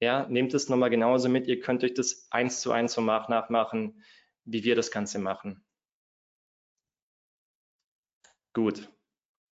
[0.00, 1.46] Ja, nehmt es nochmal genauso mit.
[1.46, 4.02] Ihr könnt euch das eins zu eins so nachmachen,
[4.44, 5.64] wie wir das Ganze machen.
[8.52, 8.90] Gut.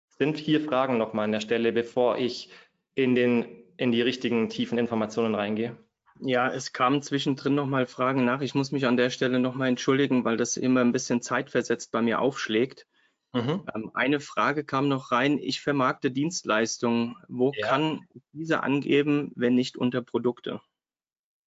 [0.08, 2.50] Sind vier Fragen nochmal an der Stelle, bevor ich
[2.94, 3.44] in, den,
[3.76, 5.76] in die richtigen tiefen Informationen reingehe?
[6.20, 8.40] Ja, es kamen zwischendrin nochmal Fragen nach.
[8.40, 12.02] Ich muss mich an der Stelle nochmal entschuldigen, weil das immer ein bisschen zeitversetzt bei
[12.02, 12.86] mir aufschlägt.
[13.32, 13.66] Mhm.
[13.74, 15.38] Ähm, eine Frage kam noch rein.
[15.38, 17.16] Ich vermarkte Dienstleistungen.
[17.28, 17.66] Wo ja.
[17.66, 20.60] kann ich diese angeben, wenn nicht unter Produkte?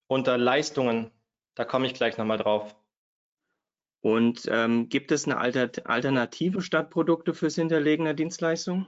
[0.08, 1.12] Unter Leistungen.
[1.56, 2.76] Da komme ich gleich nochmal drauf.
[4.02, 8.88] Und ähm, gibt es eine Alter Alternative statt Produkte fürs Hinterlegen der Dienstleistung?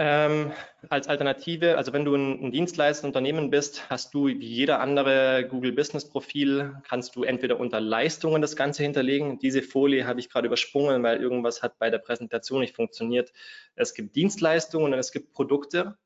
[0.00, 0.52] Ähm,
[0.90, 5.72] als Alternative, also wenn du ein, ein Dienstleisterunternehmen bist, hast du wie jeder andere Google
[5.72, 9.40] Business Profil, kannst du entweder unter Leistungen das Ganze hinterlegen.
[9.40, 13.32] Diese Folie habe ich gerade übersprungen, weil irgendwas hat bei der Präsentation nicht funktioniert.
[13.74, 15.98] Es gibt Dienstleistungen und es gibt Produkte.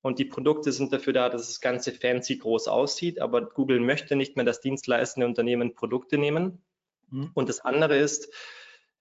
[0.00, 3.20] Und die Produkte sind dafür da, dass das Ganze fancy groß aussieht.
[3.20, 6.62] Aber Google möchte nicht mehr, dass dienstleistende Unternehmen Produkte nehmen.
[7.10, 7.32] Mhm.
[7.34, 8.32] Und das andere ist,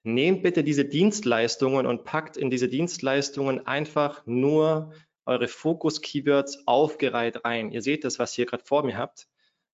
[0.06, 4.94] nehmt bitte diese Dienstleistungen und packt in diese Dienstleistungen einfach nur
[5.26, 7.72] eure Fokus-Keywords aufgereiht rein.
[7.72, 9.28] Ihr seht das, was ihr gerade vor mir habt.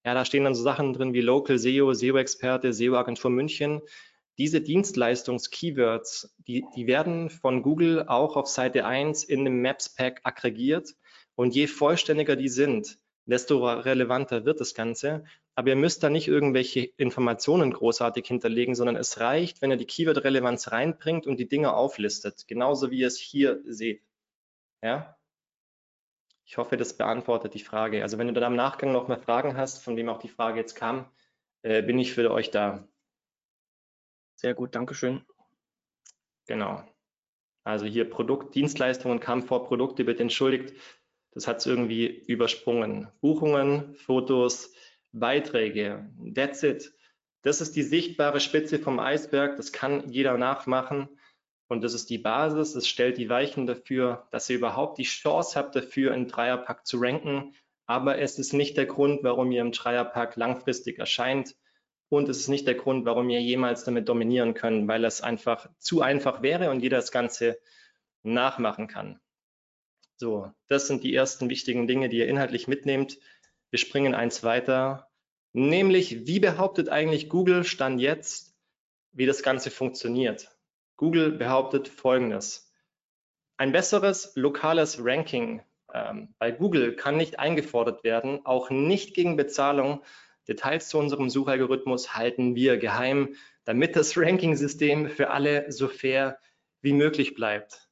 [0.06, 3.82] Ja, da stehen dann so Sachen drin wie Local SEO, SEO-Experte, SEO-Agentur München.
[4.38, 10.96] Diese Dienstleistungs-Keywords, die, die werden von Google auch auf Seite 1 in dem Maps-Pack aggregiert.
[11.36, 15.26] Und je vollständiger die sind, desto relevanter wird das Ganze.
[15.56, 19.86] Aber ihr müsst da nicht irgendwelche Informationen großartig hinterlegen, sondern es reicht, wenn ihr die
[19.86, 24.02] Keyword-Relevanz reinbringt und die Dinge auflistet, genauso wie ihr es hier seht.
[24.82, 25.18] Ja?
[26.46, 28.02] Ich hoffe, das beantwortet die Frage.
[28.02, 30.60] Also wenn du dann am Nachgang noch mal Fragen hast, von wem auch die Frage
[30.60, 31.10] jetzt kam,
[31.64, 32.88] äh, bin ich für euch da.
[34.36, 35.24] Sehr gut, Dankeschön.
[36.48, 36.84] Genau.
[37.64, 40.74] Also hier Produkt, Dienstleistungen kam vor Produkte, bitte entschuldigt.
[41.32, 43.08] Das hat es irgendwie übersprungen.
[43.22, 44.74] Buchungen, Fotos,
[45.14, 46.10] Beiträge.
[46.34, 46.94] That's it.
[47.42, 49.58] Das ist die sichtbare Spitze vom Eisberg.
[49.58, 51.10] Das kann jeder nachmachen.
[51.68, 52.74] Und das ist die Basis.
[52.74, 56.98] Das stellt die Weichen dafür, dass ihr überhaupt die Chance habt, dafür in Dreierpack zu
[57.00, 57.56] ranken.
[57.86, 61.56] Aber es ist nicht der Grund, warum ihr im Dreierpack langfristig erscheint.
[62.10, 65.70] Und es ist nicht der Grund, warum ihr jemals damit dominieren könnt, weil es einfach
[65.80, 67.58] zu einfach wäre und jeder das Ganze
[68.22, 69.20] nachmachen kann.
[70.18, 73.18] So, das sind die ersten wichtigen Dinge, die ihr inhaltlich mitnehmt.
[73.72, 75.10] Wir springen eins weiter,
[75.54, 78.54] nämlich wie behauptet eigentlich Google Stand jetzt,
[79.14, 80.50] wie das Ganze funktioniert?
[80.98, 82.70] Google behauptet Folgendes.
[83.56, 85.62] Ein besseres lokales Ranking
[85.94, 90.04] ähm, bei Google kann nicht eingefordert werden, auch nicht gegen Bezahlung.
[90.50, 96.40] Details zu unserem Suchalgorithmus halten wir geheim, damit das Ranking-System für alle so fair
[96.82, 97.90] wie möglich bleibt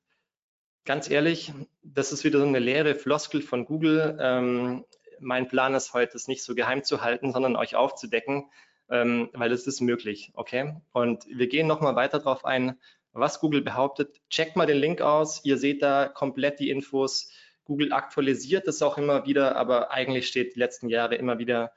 [0.90, 4.18] ganz ehrlich, das ist wieder so eine leere Floskel von Google.
[4.20, 4.86] Ähm,
[5.22, 8.50] mein Plan ist heute, es nicht so geheim zu halten, sondern euch aufzudecken,
[8.90, 10.32] ähm, weil es ist möglich.
[10.34, 10.76] Okay?
[10.92, 12.80] Und wir gehen nochmal weiter darauf ein,
[13.14, 14.22] was Google behauptet.
[14.30, 15.44] Checkt mal den Link aus.
[15.44, 17.32] Ihr seht da komplett die Infos.
[17.66, 21.72] Google aktualisiert es auch immer wieder, aber eigentlich steht die letzten Jahre immer wieder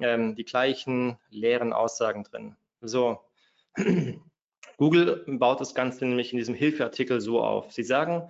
[0.00, 2.56] ähm, die gleichen leeren Aussagen drin.
[2.80, 3.20] So.
[4.76, 7.72] Google baut das Ganze nämlich in diesem Hilfeartikel so auf.
[7.72, 8.28] Sie sagen,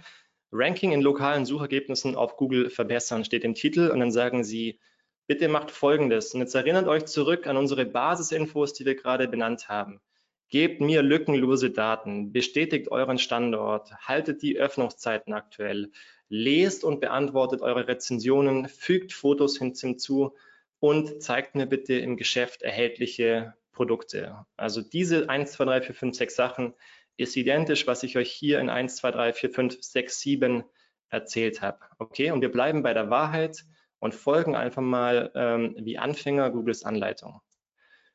[0.54, 3.90] Ranking in lokalen Suchergebnissen auf Google verbessern, steht im Titel.
[3.90, 4.78] Und dann sagen sie,
[5.26, 6.32] bitte macht Folgendes.
[6.32, 10.00] Und jetzt erinnert euch zurück an unsere Basisinfos, die wir gerade benannt haben.
[10.48, 15.90] Gebt mir lückenlose Daten, bestätigt euren Standort, haltet die Öffnungszeiten aktuell,
[16.28, 20.34] lest und beantwortet eure Rezensionen, fügt Fotos hinzu
[20.78, 24.46] und zeigt mir bitte im Geschäft erhältliche Produkte.
[24.56, 26.74] Also diese 1, 2, 3, 4, 5, 6 Sachen
[27.16, 30.64] ist identisch, was ich euch hier in 1, 2, 3, 4, 5, 6, 7
[31.08, 31.80] erzählt habe.
[31.98, 33.64] Okay, und wir bleiben bei der Wahrheit
[33.98, 37.40] und folgen einfach mal ähm, wie Anfänger Googles Anleitung.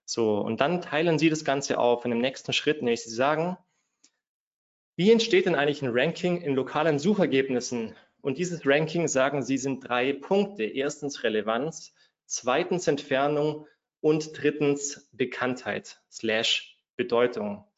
[0.05, 3.57] So, und dann teilen Sie das Ganze auf in dem nächsten Schritt, nämlich Sie sagen,
[4.95, 7.95] wie entsteht denn eigentlich ein Ranking in lokalen Suchergebnissen?
[8.21, 10.65] Und dieses Ranking, sagen Sie, sind drei Punkte.
[10.65, 11.93] Erstens Relevanz,
[12.25, 13.65] zweitens Entfernung
[14.01, 17.68] und drittens Bekanntheit slash Bedeutung.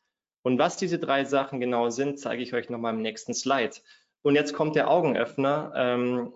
[0.43, 3.75] Und was diese drei Sachen genau sind, zeige ich euch nochmal im nächsten Slide.
[4.21, 6.33] Und jetzt kommt der Augenöffner, ähm,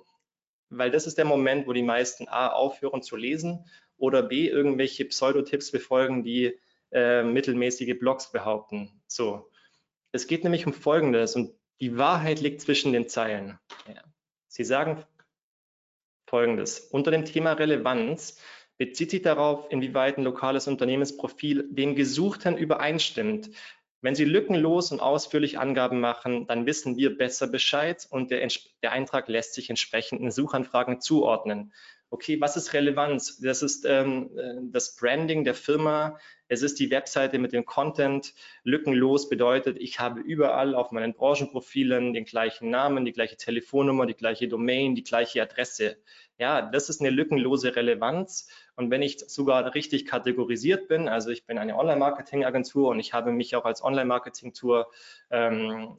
[0.70, 3.66] weil das ist der Moment, wo die meisten A aufhören zu lesen
[3.98, 6.60] oder B irgendwelche Pseudotipps befolgen, die
[6.92, 9.02] äh, mittelmäßige Blogs behaupten.
[9.08, 9.50] So,
[10.12, 13.60] es geht nämlich um Folgendes und die Wahrheit liegt zwischen den Zeilen.
[13.88, 14.02] Ja.
[14.48, 15.04] Sie sagen
[16.28, 16.80] Folgendes.
[16.80, 18.40] Unter dem Thema Relevanz
[18.78, 23.50] bezieht sich darauf, inwieweit ein lokales Unternehmensprofil dem Gesuchten übereinstimmt.
[24.06, 28.48] Wenn Sie lückenlos und ausführlich Angaben machen, dann wissen wir besser Bescheid und der,
[28.84, 31.74] der Eintrag lässt sich entsprechenden Suchanfragen zuordnen.
[32.12, 33.40] Okay, was ist Relevanz?
[33.40, 38.34] Das ist ähm, äh, das Branding der Firma Es ist die Webseite mit dem Content.
[38.64, 44.14] Lückenlos bedeutet, ich habe überall auf meinen Branchenprofilen den gleichen Namen, die gleiche Telefonnummer, die
[44.14, 45.98] gleiche Domain, die gleiche Adresse.
[46.38, 48.48] Ja, das ist eine lückenlose Relevanz.
[48.76, 53.32] Und wenn ich sogar richtig kategorisiert bin, also ich bin eine Online-Marketing-Agentur und ich habe
[53.32, 54.92] mich auch als Online-Marketing-Tour
[55.32, 55.96] ähm,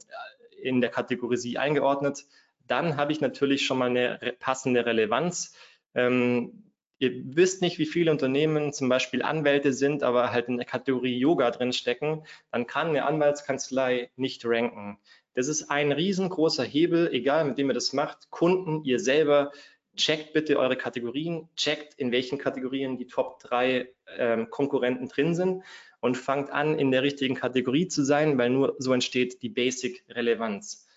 [0.61, 2.25] in der Kategorie eingeordnet,
[2.67, 5.55] dann habe ich natürlich schon mal eine passende Relevanz.
[5.95, 6.66] Ähm,
[6.99, 11.17] ihr wisst nicht, wie viele Unternehmen zum Beispiel Anwälte sind, aber halt in der Kategorie
[11.17, 14.99] Yoga drin stecken, dann kann eine Anwaltskanzlei nicht ranken.
[15.33, 18.31] Das ist ein riesengroßer Hebel, egal mit dem ihr das macht.
[18.31, 19.51] Kunden, ihr selber,
[19.95, 25.63] checkt bitte eure Kategorien, checkt, in welchen Kategorien die Top 3 ähm, Konkurrenten drin sind
[25.99, 30.03] und fangt an, in der richtigen Kategorie zu sein, weil nur so entsteht die Basic
[30.09, 30.87] Relevanz.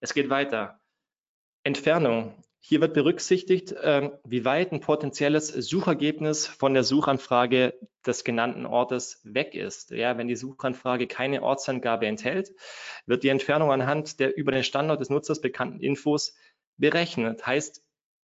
[0.00, 0.80] Es geht weiter.
[1.62, 2.34] Entfernung.
[2.68, 7.74] Hier wird berücksichtigt, ähm, wie weit ein potenzielles Suchergebnis von der Suchanfrage
[8.04, 9.92] des genannten Ortes weg ist.
[9.92, 12.50] Ja, wenn die Suchanfrage keine Ortsangabe enthält,
[13.06, 16.34] wird die Entfernung anhand der über den Standort des Nutzers bekannten Infos
[16.76, 17.46] berechnet.
[17.46, 17.84] Heißt,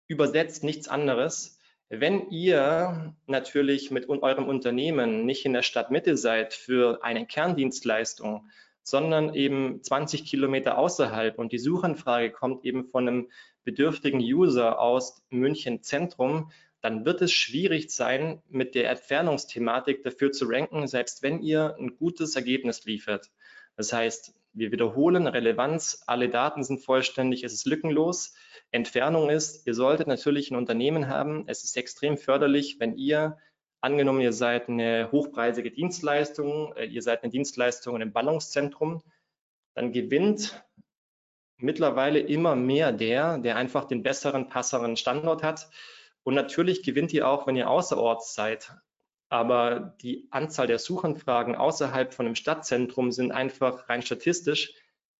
[0.08, 1.58] übersetzt nichts anderes.
[1.88, 8.46] Wenn ihr natürlich mit eurem Unternehmen nicht in der Stadtmitte seid für eine Kerndienstleistung,
[8.82, 13.30] sondern eben 20 Kilometer außerhalb und die Suchanfrage kommt eben von einem
[13.70, 16.50] bedürftigen User aus München Zentrum,
[16.80, 21.96] dann wird es schwierig sein, mit der Entfernungsthematik dafür zu ranken, selbst wenn ihr ein
[21.96, 23.30] gutes Ergebnis liefert.
[23.76, 28.34] Das heißt, wir wiederholen Relevanz, alle Daten sind vollständig, es ist lückenlos.
[28.70, 31.44] Entfernung ist, ihr solltet natürlich ein Unternehmen haben.
[31.46, 33.38] Es ist extrem förderlich, wenn ihr
[33.80, 39.02] Angenommen, ihr seid eine hochpreisige Dienstleistung, äh, ihr seid eine Dienstleistung im Ballungszentrum,
[39.74, 40.64] dann gewinnt
[41.58, 45.68] mittlerweile immer mehr der, der einfach den besseren, passeren Standort hat.
[46.22, 48.72] Und natürlich gewinnt ihr auch, wenn ihr außerorts seid.
[49.28, 54.72] Aber die Anzahl der Suchanfragen außerhalb von einem Stadtzentrum sind einfach rein statistisch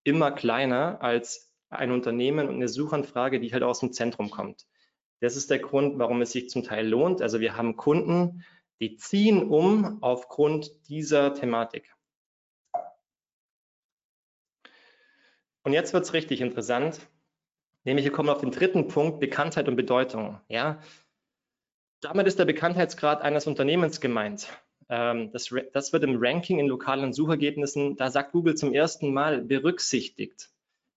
[0.04, 4.66] immer kleiner als ein Unternehmen und eine Suchanfrage, die halt aus dem Zentrum kommt.
[5.20, 7.20] Das ist der Grund, warum es sich zum Teil lohnt.
[7.20, 8.44] Also wir haben Kunden,
[8.80, 11.92] die ziehen um aufgrund dieser Thematik.
[15.68, 16.98] Und jetzt wird es richtig interessant,
[17.84, 20.40] nämlich wir kommen auf den dritten Punkt, Bekanntheit und Bedeutung.
[20.48, 20.80] Ja,
[22.00, 24.48] damit ist der Bekanntheitsgrad eines Unternehmens gemeint.
[24.88, 29.42] Ähm, das, das wird im Ranking in lokalen Suchergebnissen, da sagt Google zum ersten Mal
[29.42, 30.48] berücksichtigt.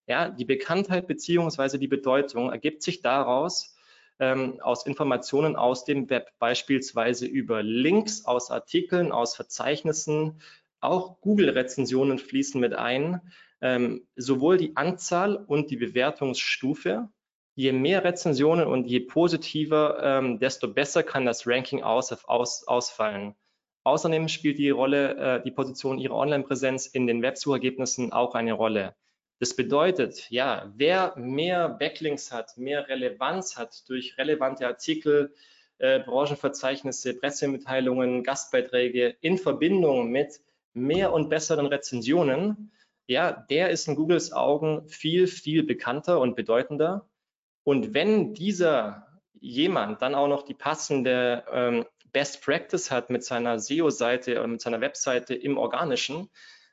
[0.07, 3.75] Ja, die Bekanntheit beziehungsweise die Bedeutung ergibt sich daraus,
[4.19, 10.39] ähm, aus Informationen aus dem Web, beispielsweise über Links aus Artikeln, aus Verzeichnissen.
[10.79, 13.19] Auch Google-Rezensionen fließen mit ein.
[13.61, 17.09] Ähm, sowohl die Anzahl und die Bewertungsstufe.
[17.55, 23.35] Je mehr Rezensionen und je positiver, ähm, desto besser kann das Ranking aus, aus, ausfallen.
[23.83, 28.95] Außerdem spielt die Rolle, äh, die Position Ihrer Online-Präsenz in den Websuchergebnissen auch eine Rolle.
[29.39, 35.33] Das bedeutet, ja, wer mehr Backlinks hat, mehr Relevanz hat durch relevante Artikel,
[35.79, 40.41] äh, Branchenverzeichnisse, Pressemitteilungen, Gastbeiträge in Verbindung mit
[40.73, 42.71] mehr und besseren Rezensionen,
[43.07, 47.09] ja, der ist in Googles Augen viel, viel bekannter und bedeutender.
[47.63, 53.59] Und wenn dieser jemand dann auch noch die passende ähm, Best Practice hat mit seiner
[53.59, 56.29] SEO-Seite und mit seiner Webseite im Organischen,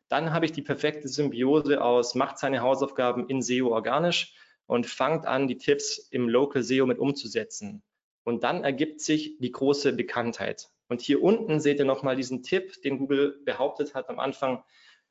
[0.08, 4.34] dann habe ich die perfekte Symbiose aus, macht seine Hausaufgaben in SEO organisch
[4.66, 7.82] und fangt an, die Tipps im Local SEO mit umzusetzen.
[8.24, 10.68] Und dann ergibt sich die große Bekanntheit.
[10.88, 14.64] Und hier unten seht ihr nochmal diesen Tipp, den Google behauptet hat am Anfang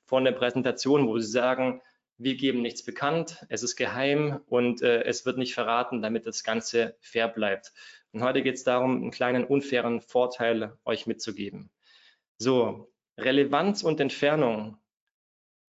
[0.08, 1.82] von der Präsentation, wo sie sagen,
[2.17, 6.43] wir geben nichts bekannt, es ist geheim und äh, es wird nicht verraten, damit das
[6.43, 7.74] Ganze fair bleibt.
[8.12, 11.70] Und heute geht es darum, einen kleinen unfairen Vorteil euch mitzugeben.
[12.39, 14.78] So, Relevanz und Entfernung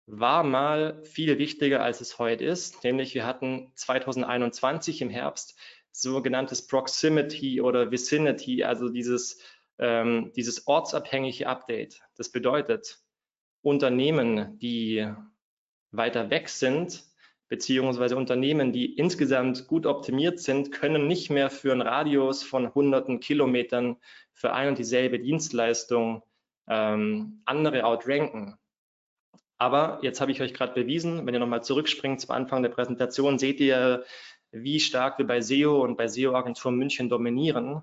[0.06, 2.84] war mal viel wichtiger, als es heute ist.
[2.84, 5.60] Nämlich wir hatten 2021 im Herbst
[5.92, 9.42] sogenanntes Proximity oder Vicinity, also dieses,
[9.80, 12.02] ähm, dieses ortsabhängige Update.
[12.16, 13.00] Das bedeutet,
[13.68, 15.08] Unternehmen, die
[15.92, 17.04] weiter weg sind,
[17.50, 23.20] beziehungsweise Unternehmen, die insgesamt gut optimiert sind, können nicht mehr für einen Radius von hunderten
[23.20, 23.98] Kilometern
[24.34, 26.24] für ein und dieselbe Dienstleistung
[26.68, 28.58] ähm, andere outranken.
[29.58, 33.40] Aber jetzt habe ich euch gerade bewiesen, wenn ihr nochmal zurückspringt zum Anfang der Präsentation,
[33.40, 34.04] seht ihr,
[34.52, 37.82] wie stark wir bei SEO und bei SEO-Agentur München dominieren.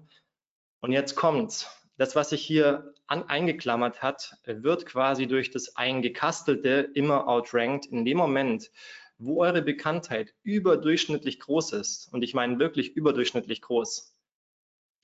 [0.81, 1.84] Und jetzt kommt's.
[1.97, 7.87] Das, was sich hier an, eingeklammert hat, wird quasi durch das Eingekastelte immer outrankt.
[7.87, 8.73] In dem Moment,
[9.19, 14.17] wo eure Bekanntheit überdurchschnittlich groß ist, und ich meine wirklich überdurchschnittlich groß,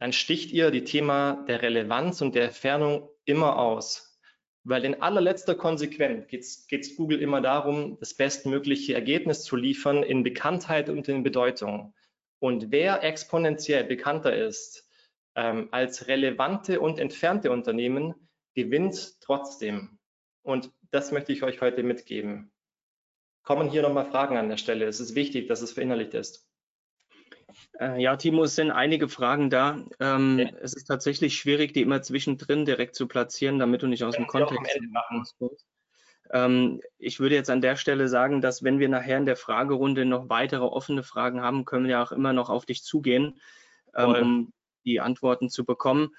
[0.01, 4.19] dann sticht ihr die Thema der Relevanz und der Entfernung immer aus.
[4.65, 6.27] Weil in allerletzter Konsequenz
[6.67, 11.95] geht es Google immer darum, das bestmögliche Ergebnis zu liefern in Bekanntheit und in Bedeutung.
[12.41, 14.90] Und wer exponentiell bekannter ist
[15.35, 18.15] ähm, als relevante und entfernte Unternehmen,
[18.55, 19.99] gewinnt trotzdem.
[20.43, 22.53] Und das möchte ich euch heute mitgeben.
[23.43, 24.87] Kommen hier nochmal Fragen an der Stelle.
[24.87, 26.47] Es ist wichtig, dass es verinnerlicht ist.
[27.81, 29.85] Äh, ja, Timo, es sind einige Fragen da.
[29.99, 30.51] Ähm, ja.
[30.61, 34.27] Es ist tatsächlich schwierig, die immer zwischendrin direkt zu platzieren, damit du nicht aus dem
[34.27, 35.25] Kontext machen
[36.33, 40.05] ähm, ich würde jetzt an der Stelle sagen, dass wenn wir nachher in der Fragerunde
[40.05, 43.41] noch weitere offene Fragen haben, können wir ja auch immer noch auf dich zugehen,
[43.97, 44.53] ähm, um
[44.91, 46.15] die Antworten zu bekommen.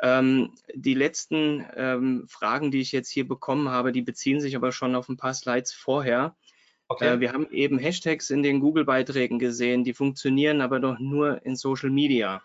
[0.00, 4.72] Ähm, die letzten ähm, Fragen, die ich jetzt hier bekommen habe, die beziehen sich aber
[4.72, 6.36] schon auf ein paar Slides vorher.
[6.88, 7.14] Okay.
[7.14, 11.56] Äh, wir haben eben Hashtags in den Google-Beiträgen gesehen, die funktionieren aber doch nur in
[11.56, 12.42] Social Media.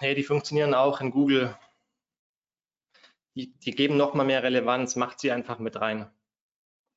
[0.00, 1.56] Nee, die funktionieren auch in Google.
[3.34, 6.10] Die, die geben noch mal mehr Relevanz, macht sie einfach mit rein.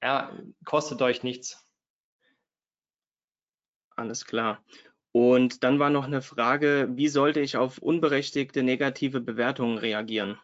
[0.01, 0.31] Ja,
[0.63, 1.65] kostet euch nichts.
[3.95, 4.63] Alles klar.
[5.11, 10.39] Und dann war noch eine Frage, wie sollte ich auf unberechtigte negative Bewertungen reagieren?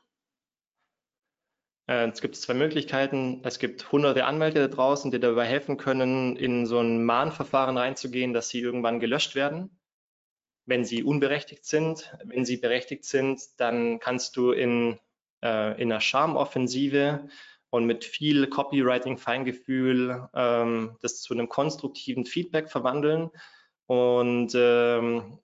[1.88, 3.42] Äh, es gibt zwei Möglichkeiten.
[3.44, 8.34] Es gibt hunderte Anwälte da draußen, die dabei helfen können, in so ein Mahnverfahren reinzugehen,
[8.34, 9.78] dass sie irgendwann gelöscht werden,
[10.66, 12.16] wenn sie unberechtigt sind.
[12.24, 15.00] Wenn sie berechtigt sind, dann kannst du in,
[15.44, 17.28] äh, in einer Schamoffensive
[17.70, 23.30] und mit viel Copywriting-Feingefühl ähm, das zu einem konstruktiven Feedback verwandeln
[23.88, 25.40] und ähm,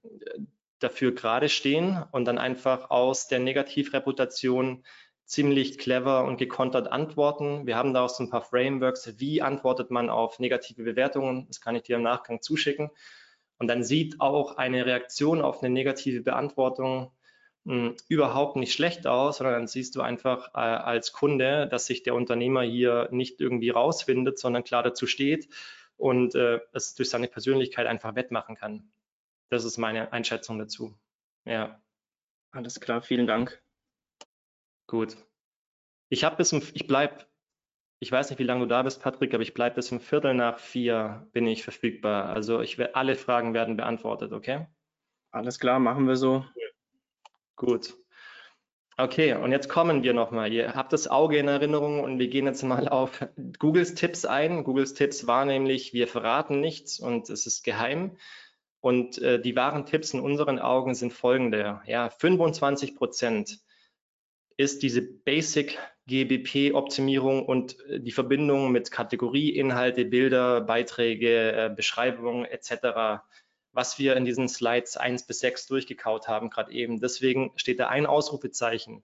[0.80, 4.84] dafür gerade stehen und dann einfach aus der Negativreputation
[5.26, 7.66] ziemlich clever und gekontert antworten.
[7.66, 11.48] Wir haben da auch so ein paar Frameworks, wie antwortet man auf negative Bewertungen.
[11.48, 12.90] Das kann ich dir im Nachgang zuschicken.
[13.58, 17.12] Und dann sieht auch eine Reaktion auf eine negative Beantwortung
[17.64, 21.86] mh, hm, überhaupt nicht schlecht aus, sondern dann siehst du einfach äh, als Kunde, dass
[21.86, 25.48] sich der Unternehmer hier nicht irgendwie rausfindet, sondern klar dazu steht
[26.02, 28.92] und äh, es durch seine Persönlichkeit einfach wettmachen kann.
[29.50, 30.98] Das ist meine Einschätzung dazu.
[31.46, 31.80] Ja.
[32.52, 33.62] Alles klar, vielen Dank.
[34.88, 35.16] Gut.
[36.10, 37.30] Ich habe bis um, ich bleib,
[38.00, 40.34] ich weiß nicht, wie lange du da bist, Patrick, aber ich bleibe bis um Viertel
[40.34, 42.30] nach vier bin ich verfügbar.
[42.30, 44.68] Also ich werde alle Fragen werden beantwortet, okay?
[45.30, 46.44] Alles klar, machen wir so.
[47.56, 47.96] Gut.
[49.02, 50.54] Okay, und jetzt kommen wir nochmal.
[50.54, 53.26] Ihr habt das Auge in Erinnerung und wir gehen jetzt mal auf
[53.58, 54.64] Googles Tipps ein.
[54.64, 58.16] Googles Tipps war nämlich, wir verraten nichts und es ist geheim.
[58.80, 61.82] Und äh, die wahren Tipps in unseren Augen sind folgende.
[61.88, 63.58] Ja, 25 Prozent
[64.56, 72.46] ist diese Basic GBP-Optimierung und äh, die Verbindung mit Kategorie, Inhalte, Bilder, Beiträge, äh, Beschreibungen
[72.46, 73.24] etc.,
[73.74, 77.00] was wir in diesen Slides 1 bis 6 durchgekaut haben, gerade eben.
[77.00, 79.04] Deswegen steht da ein Ausrufezeichen.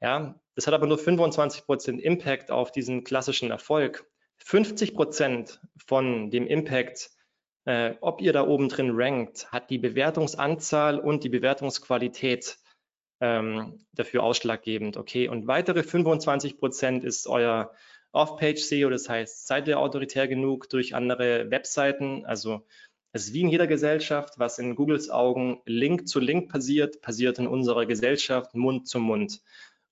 [0.00, 4.08] Ja, das hat aber nur 25 Prozent Impact auf diesen klassischen Erfolg.
[4.38, 7.10] 50 Prozent von dem Impact,
[7.64, 12.58] äh, ob ihr da oben drin rankt, hat die Bewertungsanzahl und die Bewertungsqualität
[13.20, 14.96] ähm, dafür ausschlaggebend.
[14.96, 17.72] Okay, und weitere 25 Prozent ist euer
[18.12, 22.24] Off-Page-SEO, das heißt, seid ihr autoritär genug durch andere Webseiten?
[22.24, 22.66] Also
[23.12, 27.38] es ist wie in jeder Gesellschaft, was in Googles Augen Link zu Link passiert, passiert
[27.38, 29.40] in unserer Gesellschaft Mund zu Mund.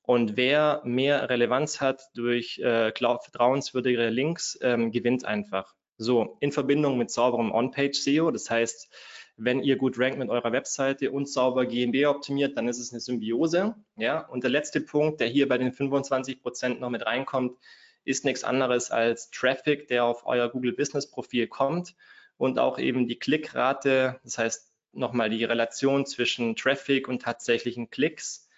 [0.02, 5.74] Und wer mehr Relevanz hat durch äh, vertrauenswürdigere Links, ähm, gewinnt einfach.
[5.98, 8.92] So, in Verbindung mit sauberem On-Page-SEO, das heißt,
[9.38, 13.00] wenn ihr gut rankt mit eurer Webseite und sauber GMB optimiert, dann ist es eine
[13.00, 13.74] Symbiose.
[13.96, 14.20] Ja?
[14.26, 17.56] Und der letzte Punkt, der hier bei den 25 Prozent noch mit reinkommt,
[18.04, 21.94] ist nichts anderes als Traffic, der auf euer Google Business Profil kommt
[22.36, 28.48] und auch eben die Klickrate, das heißt nochmal die Relation zwischen Traffic und tatsächlichen Klicks,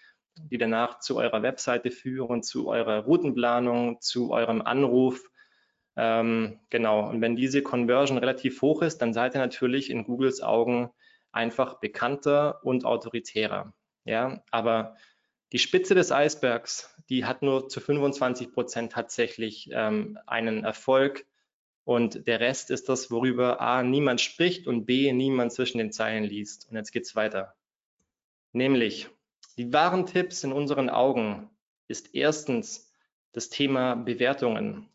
[0.51, 5.29] die danach zu eurer Webseite führen, zu eurer Routenplanung, zu eurem Anruf
[5.99, 10.41] ähm, genau, und wenn diese Conversion relativ hoch ist, dann seid ihr natürlich in Googles
[10.41, 10.91] Augen
[11.33, 13.75] einfach bekannter und autoritärer.
[14.05, 14.95] Ja, aber
[15.51, 21.27] die Spitze des Eisbergs, die hat nur zu 25 Prozent tatsächlich ähm, einen Erfolg.
[21.89, 26.25] Und der Rest ist das, worüber A, niemand spricht und B, niemand zwischen den Zeilen
[26.25, 26.69] liest.
[26.69, 27.55] Und jetzt geht's weiter.
[28.53, 29.09] Nämlich,
[29.57, 31.49] die wahren Tipps in unseren Augen
[31.89, 32.93] ist erstens
[33.33, 34.89] das Thema Bewertungen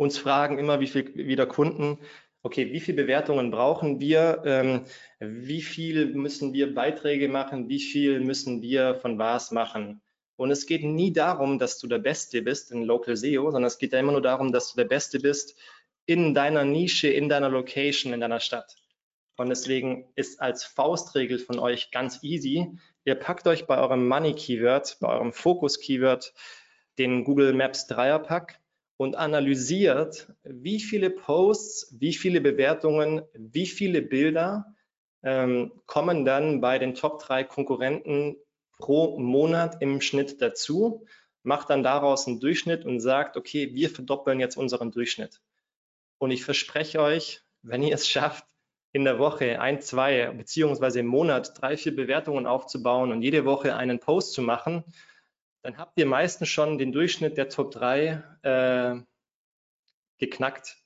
[0.00, 1.98] uns fragen immer wie viel, wieder Kunden,
[2.42, 4.86] okay, wie viele Bewertungen brauchen wir, ähm,
[5.18, 10.00] wie viel müssen wir Beiträge machen, wie viel müssen wir von was machen.
[10.40, 13.76] Und es geht nie darum, dass du der Beste bist in Local SEO, sondern es
[13.76, 15.54] geht ja immer nur darum, dass du der Beste bist
[16.06, 18.74] in deiner Nische, in deiner Location, in deiner Stadt.
[19.36, 24.34] Und deswegen ist als Faustregel von euch ganz easy, Ihr packt euch bei eurem Money
[24.34, 26.32] Keyword, bei eurem Fokus Keyword
[26.96, 28.60] den Google Maps Dreierpack
[28.96, 34.74] und analysiert, wie viele Posts, wie viele Bewertungen, wie viele Bilder
[35.22, 38.36] ähm, kommen dann bei den Top 3 Konkurrenten
[38.80, 41.06] pro Monat im Schnitt dazu,
[41.42, 45.40] macht dann daraus einen Durchschnitt und sagt, okay, wir verdoppeln jetzt unseren Durchschnitt.
[46.18, 48.44] Und ich verspreche euch, wenn ihr es schafft,
[48.92, 53.76] in der Woche ein, zwei, beziehungsweise im Monat drei, vier Bewertungen aufzubauen und jede Woche
[53.76, 54.84] einen Post zu machen,
[55.62, 59.00] dann habt ihr meistens schon den Durchschnitt der Top 3 äh,
[60.18, 60.76] geknackt.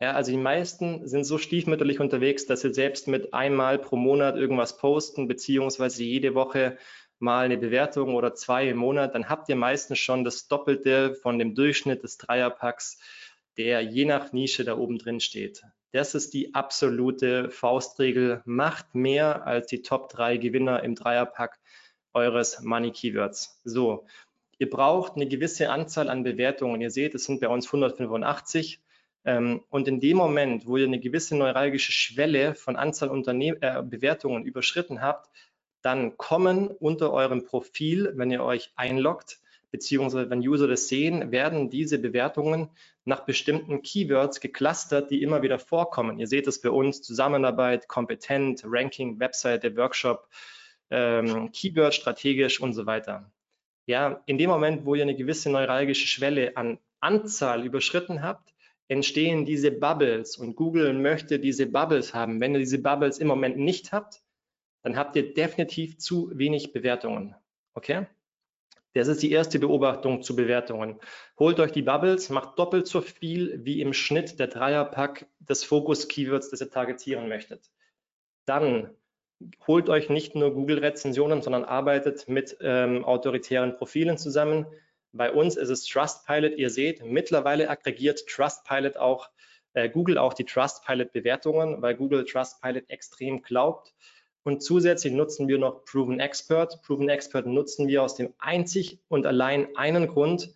[0.00, 4.36] Ja, also die meisten sind so stiefmütterlich unterwegs, dass sie selbst mit einmal pro Monat
[4.36, 6.78] irgendwas posten, beziehungsweise jede Woche
[7.18, 11.38] mal eine Bewertung oder zwei im Monat, dann habt ihr meistens schon das Doppelte von
[11.38, 13.00] dem Durchschnitt des Dreierpacks,
[13.56, 15.62] der je nach Nische da oben drin steht.
[15.92, 18.42] Das ist die absolute Faustregel.
[18.44, 21.58] Macht mehr als die Top 3 Gewinner im Dreierpack
[22.12, 23.60] eures Money Keywords.
[23.64, 24.06] So,
[24.58, 26.80] ihr braucht eine gewisse Anzahl an Bewertungen.
[26.80, 28.80] Ihr seht, es sind bei uns 185.
[29.24, 33.82] Ähm, und in dem Moment, wo ihr eine gewisse neuralgische Schwelle von Anzahl Unternehmen, äh,
[33.82, 35.28] Bewertungen überschritten habt,
[35.82, 41.70] dann kommen unter eurem Profil, wenn ihr euch einloggt, beziehungsweise wenn User das sehen, werden
[41.70, 42.70] diese Bewertungen
[43.04, 46.18] nach bestimmten Keywords geclustert, die immer wieder vorkommen.
[46.18, 50.28] Ihr seht es bei uns, Zusammenarbeit, kompetent, Ranking, Webseite, Workshop,
[50.90, 53.30] ähm, Keyword, strategisch und so weiter.
[53.86, 58.52] Ja, in dem Moment, wo ihr eine gewisse neuralgische Schwelle an Anzahl überschritten habt,
[58.88, 62.40] entstehen diese Bubbles und Google möchte diese Bubbles haben.
[62.40, 64.22] Wenn ihr diese Bubbles im Moment nicht habt,
[64.88, 67.34] dann habt ihr definitiv zu wenig Bewertungen.
[67.74, 68.06] Okay?
[68.94, 70.98] Das ist die erste Beobachtung zu Bewertungen.
[71.38, 76.48] Holt euch die Bubbles, macht doppelt so viel wie im Schnitt der Dreierpack des Fokus-Keywords,
[76.48, 77.70] das ihr targetieren möchtet.
[78.46, 78.96] Dann
[79.66, 84.64] holt euch nicht nur Google-Rezensionen, sondern arbeitet mit ähm, autoritären Profilen zusammen.
[85.12, 86.56] Bei uns ist es Trustpilot.
[86.56, 89.28] Ihr seht, mittlerweile aggregiert Trustpilot auch,
[89.74, 93.92] äh, Google auch die Trustpilot-Bewertungen, weil Google Trustpilot extrem glaubt.
[94.48, 96.80] Und zusätzlich nutzen wir noch Proven Expert.
[96.80, 100.54] Proven Expert nutzen wir aus dem einzig und allein einen Grund,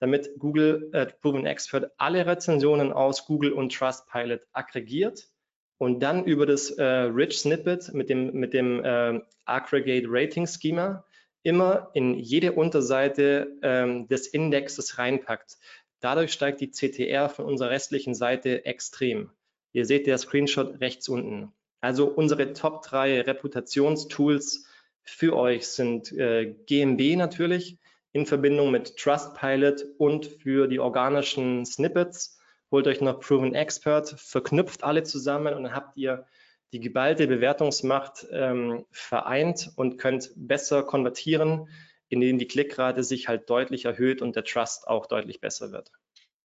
[0.00, 5.28] damit Google äh, Proven Expert alle Rezensionen aus Google und Trustpilot aggregiert
[5.76, 11.04] und dann über das äh, Rich Snippet mit dem, mit dem äh, Aggregate Rating Schema
[11.44, 15.58] immer in jede Unterseite ähm, des Indexes reinpackt.
[16.00, 19.30] Dadurch steigt die CTR von unserer restlichen Seite extrem.
[19.72, 21.52] Ihr seht der Screenshot rechts unten.
[21.80, 24.66] Also unsere Top 3 Reputationstools
[25.04, 27.78] für euch sind äh, GMB natürlich
[28.12, 32.38] in Verbindung mit Trustpilot und für die organischen Snippets.
[32.70, 36.26] Holt euch noch Proven Expert, verknüpft alle zusammen und dann habt ihr
[36.72, 41.68] die geballte Bewertungsmacht ähm, vereint und könnt besser konvertieren,
[42.08, 45.90] indem die Klickrate sich halt deutlich erhöht und der Trust auch deutlich besser wird.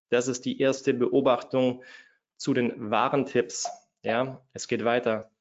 [0.09, 1.83] Das ist die erste Beobachtung
[2.37, 3.67] zu den wahren Tipps
[4.03, 5.31] ja, es geht weiter.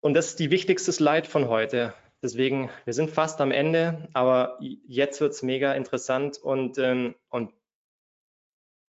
[0.00, 1.94] Und das ist die wichtigste Slide von heute.
[2.22, 7.52] Deswegen, wir sind fast am Ende, aber jetzt wird es mega interessant und, ähm, und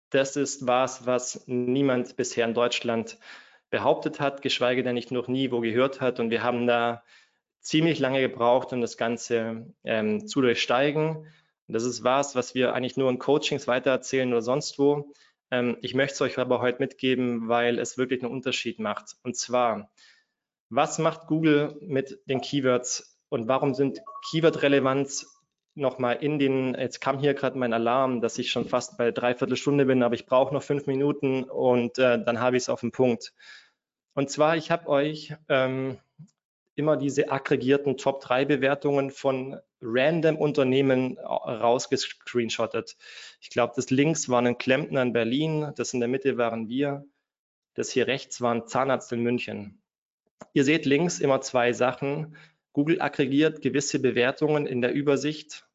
[0.09, 3.17] das ist was, was niemand bisher in Deutschland
[3.69, 6.19] behauptet hat, geschweige denn nicht noch nie wo gehört hat.
[6.19, 7.03] Und wir haben da
[7.61, 11.15] ziemlich lange gebraucht, um das Ganze ähm, zu durchsteigen.
[11.67, 15.13] Und das ist was, was wir eigentlich nur in Coachings weitererzählen oder sonst wo.
[15.51, 19.17] Ähm, ich möchte es euch aber heute mitgeben, weil es wirklich einen Unterschied macht.
[19.23, 19.91] Und zwar,
[20.69, 25.27] was macht Google mit den Keywords und warum sind Keyword-Relevanz
[25.73, 29.55] nochmal in den, jetzt kam hier gerade mein Alarm, dass ich schon fast bei dreiviertel
[29.55, 32.81] Stunde bin, aber ich brauche noch fünf Minuten und äh, dann habe ich es auf
[32.81, 33.33] den Punkt.
[34.13, 35.97] Und zwar, ich habe euch ähm,
[36.75, 42.97] immer diese aggregierten Top-3-Bewertungen von random Unternehmen rausgescreenshottet.
[43.41, 47.05] Ich glaube, das links war ein Klempner in Berlin, das in der Mitte waren wir,
[47.73, 49.81] das hier rechts war ein Zahnarzt in München.
[50.53, 52.35] Ihr seht links immer zwei Sachen.
[52.73, 55.67] Google aggregiert gewisse Bewertungen in der Übersicht,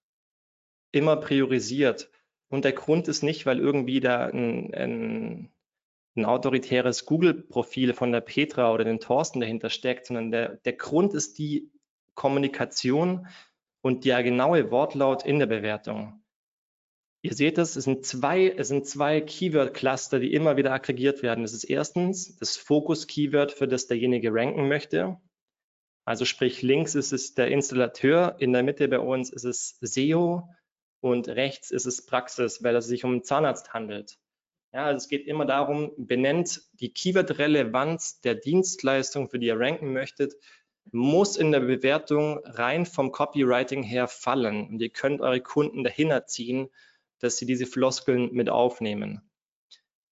[0.92, 2.10] immer priorisiert.
[2.48, 5.52] Und der Grund ist nicht, weil irgendwie da ein, ein
[6.16, 11.14] ein autoritäres Google-Profil von der Petra oder den Thorsten dahinter steckt, sondern der, der Grund
[11.14, 11.70] ist die
[12.14, 13.26] Kommunikation
[13.82, 16.22] und der genaue Wortlaut in der Bewertung.
[17.22, 21.42] Ihr seht es, es sind zwei, es sind zwei Keyword-Cluster, die immer wieder aggregiert werden.
[21.42, 25.18] Das ist erstens das Fokus-Keyword, für das derjenige ranken möchte.
[26.04, 30.48] Also sprich, links ist es der Installateur, in der Mitte bei uns ist es SEO
[31.00, 34.16] und rechts ist es Praxis, weil es sich um einen Zahnarzt handelt.
[34.72, 39.92] Ja, also es geht immer darum, benennt die Keyword-Relevanz der Dienstleistung, für die ihr ranken
[39.92, 40.34] möchtet,
[40.92, 44.68] muss in der Bewertung rein vom Copywriting her fallen.
[44.68, 46.68] Und ihr könnt eure Kunden dahin erziehen,
[47.18, 49.22] dass sie diese Floskeln mit aufnehmen.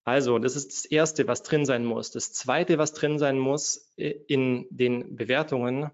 [0.03, 2.11] Also, das ist das Erste, was drin sein muss.
[2.11, 5.89] Das Zweite, was drin sein muss in den Bewertungen,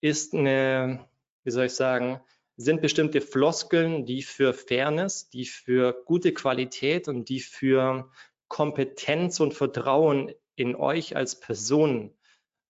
[0.00, 1.08] ist eine,
[1.44, 2.20] wie soll ich sagen,
[2.56, 8.10] sind bestimmte Floskeln, die für Fairness, die für gute Qualität und die für
[8.48, 12.14] Kompetenz und Vertrauen in euch als Person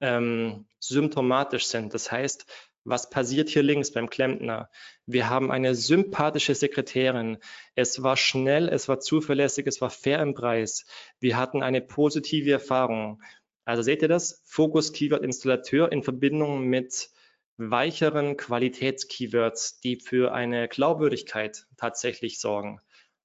[0.00, 1.94] ähm, symptomatisch sind.
[1.94, 2.46] Das heißt,
[2.84, 4.70] was passiert hier links beim Klempner?
[5.06, 7.38] Wir haben eine sympathische Sekretärin.
[7.74, 10.84] Es war schnell, es war zuverlässig, es war fair im Preis.
[11.18, 13.22] Wir hatten eine positive Erfahrung.
[13.64, 14.42] Also seht ihr das?
[14.44, 17.10] Fokus Keyword Installateur in Verbindung mit
[17.58, 22.80] weicheren Qualitätskeywords, die für eine Glaubwürdigkeit tatsächlich sorgen.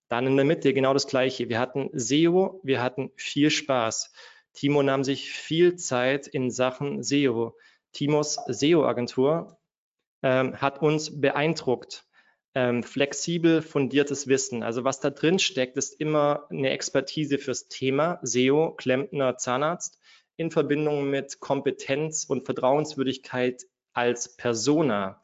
[0.08, 1.50] Dann in der Mitte genau das Gleiche.
[1.50, 4.12] Wir hatten SEO, wir hatten viel Spaß.
[4.54, 7.58] Timo nahm sich viel Zeit in Sachen SEO.
[7.94, 9.58] Timos SEO-Agentur
[10.24, 12.06] ähm, hat uns beeindruckt.
[12.54, 14.64] Ähm, flexibel fundiertes Wissen.
[14.64, 19.98] Also was da drin steckt, ist immer eine Expertise fürs Thema SEO, Klempner, Zahnarzt
[20.36, 23.64] in Verbindung mit Kompetenz und Vertrauenswürdigkeit
[23.94, 25.22] als Persona.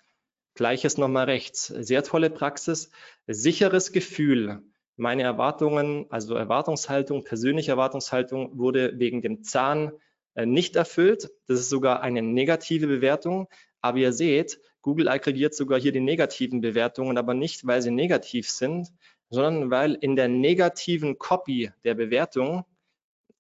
[0.55, 1.67] Gleiches nochmal rechts.
[1.67, 2.91] Sehr tolle Praxis,
[3.27, 4.63] sicheres Gefühl.
[4.95, 9.91] Meine Erwartungen, also Erwartungshaltung, persönliche Erwartungshaltung wurde wegen dem Zahn
[10.33, 11.29] äh, nicht erfüllt.
[11.47, 13.47] Das ist sogar eine negative Bewertung.
[13.81, 18.49] Aber ihr seht, Google aggregiert sogar hier die negativen Bewertungen, aber nicht, weil sie negativ
[18.49, 18.87] sind,
[19.29, 22.65] sondern weil in der negativen Copy der Bewertung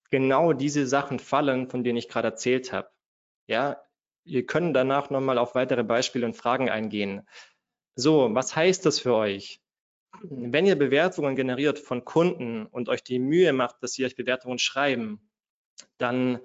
[0.09, 2.89] genau diese Sachen fallen, von denen ich gerade erzählt habe.
[3.47, 3.81] Ja,
[4.27, 7.27] wir können danach nochmal auf weitere Beispiele und Fragen eingehen.
[7.95, 9.61] So, was heißt das für euch?
[10.21, 14.59] Wenn ihr Bewertungen generiert von Kunden und euch die Mühe macht, dass sie euch Bewertungen
[14.59, 15.29] schreiben,
[15.97, 16.39] dann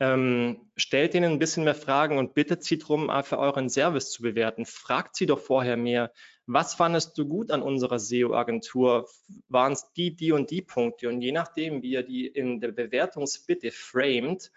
[0.00, 4.22] ähm, stellt ihnen ein bisschen mehr Fragen und bittet sie darum, für euren Service zu
[4.22, 4.66] bewerten.
[4.66, 6.12] Fragt sie doch vorher mehr,
[6.46, 9.08] was fandest du gut an unserer SEO-Agentur?
[9.48, 11.08] Waren es die, die und die Punkte?
[11.08, 14.50] Und je nachdem, wie ihr die in der Bewertungsbitte framed,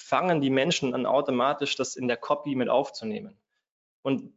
[0.00, 3.38] fangen die Menschen an automatisch das in der Copy mit aufzunehmen.
[4.02, 4.32] Und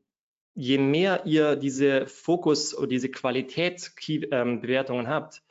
[0.56, 5.42] je mehr ihr diese Fokus oder diese Qualitätsbewertungen habt,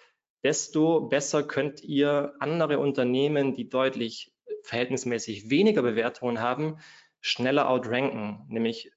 [0.44, 4.32] desto besser könnt ihr andere Unternehmen, die deutlich
[4.64, 6.78] verhältnismäßig weniger Bewertungen haben,
[7.20, 8.44] schneller outranken.
[8.48, 8.92] Nämlich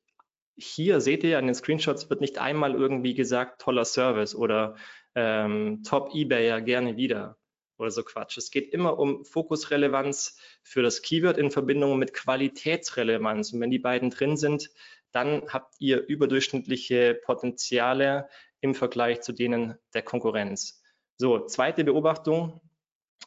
[0.57, 4.75] hier seht ihr an den Screenshots wird nicht einmal irgendwie gesagt, toller Service oder
[5.15, 7.37] ähm, Top Ebayer gerne wieder
[7.77, 8.37] oder so Quatsch.
[8.37, 13.53] Es geht immer um Fokusrelevanz für das Keyword in Verbindung mit Qualitätsrelevanz.
[13.53, 14.69] Und wenn die beiden drin sind,
[15.11, 18.27] dann habt ihr überdurchschnittliche Potenziale
[18.61, 20.81] im Vergleich zu denen der Konkurrenz.
[21.17, 22.61] So, zweite Beobachtung.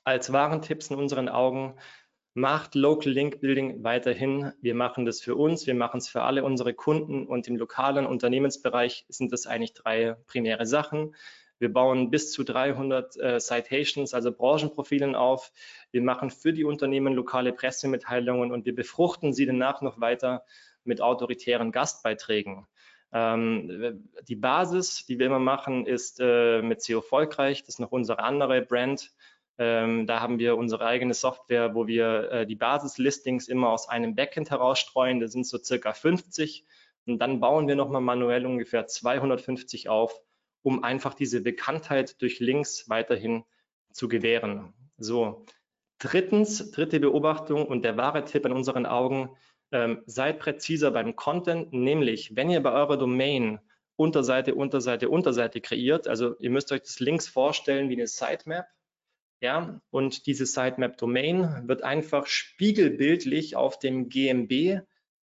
[0.05, 1.78] Als Warentipps in unseren Augen
[2.34, 4.53] macht Local Link Building weiterhin.
[4.61, 8.07] Wir machen das für uns, wir machen es für alle unsere Kunden und im lokalen
[8.07, 11.14] Unternehmensbereich sind das eigentlich drei primäre Sachen.
[11.59, 15.52] Wir bauen bis zu 300 äh, Citations, also Branchenprofilen auf.
[15.90, 20.44] Wir machen für die Unternehmen lokale Pressemitteilungen und wir befruchten sie danach noch weiter
[20.84, 22.66] mit autoritären Gastbeiträgen.
[23.12, 27.62] Ähm, die Basis, die wir immer machen, ist äh, mit SEO erfolgreich.
[27.62, 29.11] Das ist noch unsere andere Brand.
[29.56, 34.14] Ähm, da haben wir unsere eigene Software, wo wir äh, die Basislistings immer aus einem
[34.14, 35.20] Backend herausstreuen.
[35.20, 36.64] Das sind so circa 50.
[37.06, 40.20] Und dann bauen wir nochmal manuell ungefähr 250 auf,
[40.68, 43.44] um einfach diese Bekanntheit durch Links weiterhin
[43.90, 44.74] zu gewähren.
[44.98, 45.46] So.
[45.98, 49.30] Drittens, dritte Beobachtung und der wahre Tipp in unseren Augen,
[49.72, 53.60] ähm, seid präziser beim Content, nämlich wenn ihr bei eurer Domain
[53.96, 58.66] Unterseite, Unterseite, Unterseite kreiert, also ihr müsst euch das Links vorstellen wie eine Sitemap,
[59.40, 64.82] ja, und diese Sitemap-Domain wird einfach spiegelbildlich auf dem GMB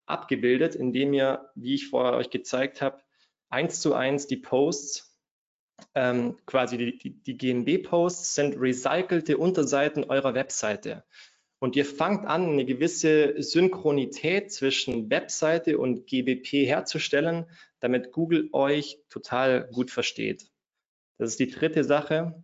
[0.06, 3.02] abgebildet, indem ihr, wie ich vorher euch gezeigt habe,
[3.52, 5.11] eins zu eins die Posts,
[5.94, 11.04] ähm, quasi die, die, die GMB-Posts sind recycelte Unterseiten eurer Webseite.
[11.58, 17.46] Und ihr fangt an, eine gewisse Synchronität zwischen Webseite und GBP herzustellen,
[17.78, 20.50] damit Google euch total gut versteht.
[21.18, 22.42] Das ist die dritte Sache.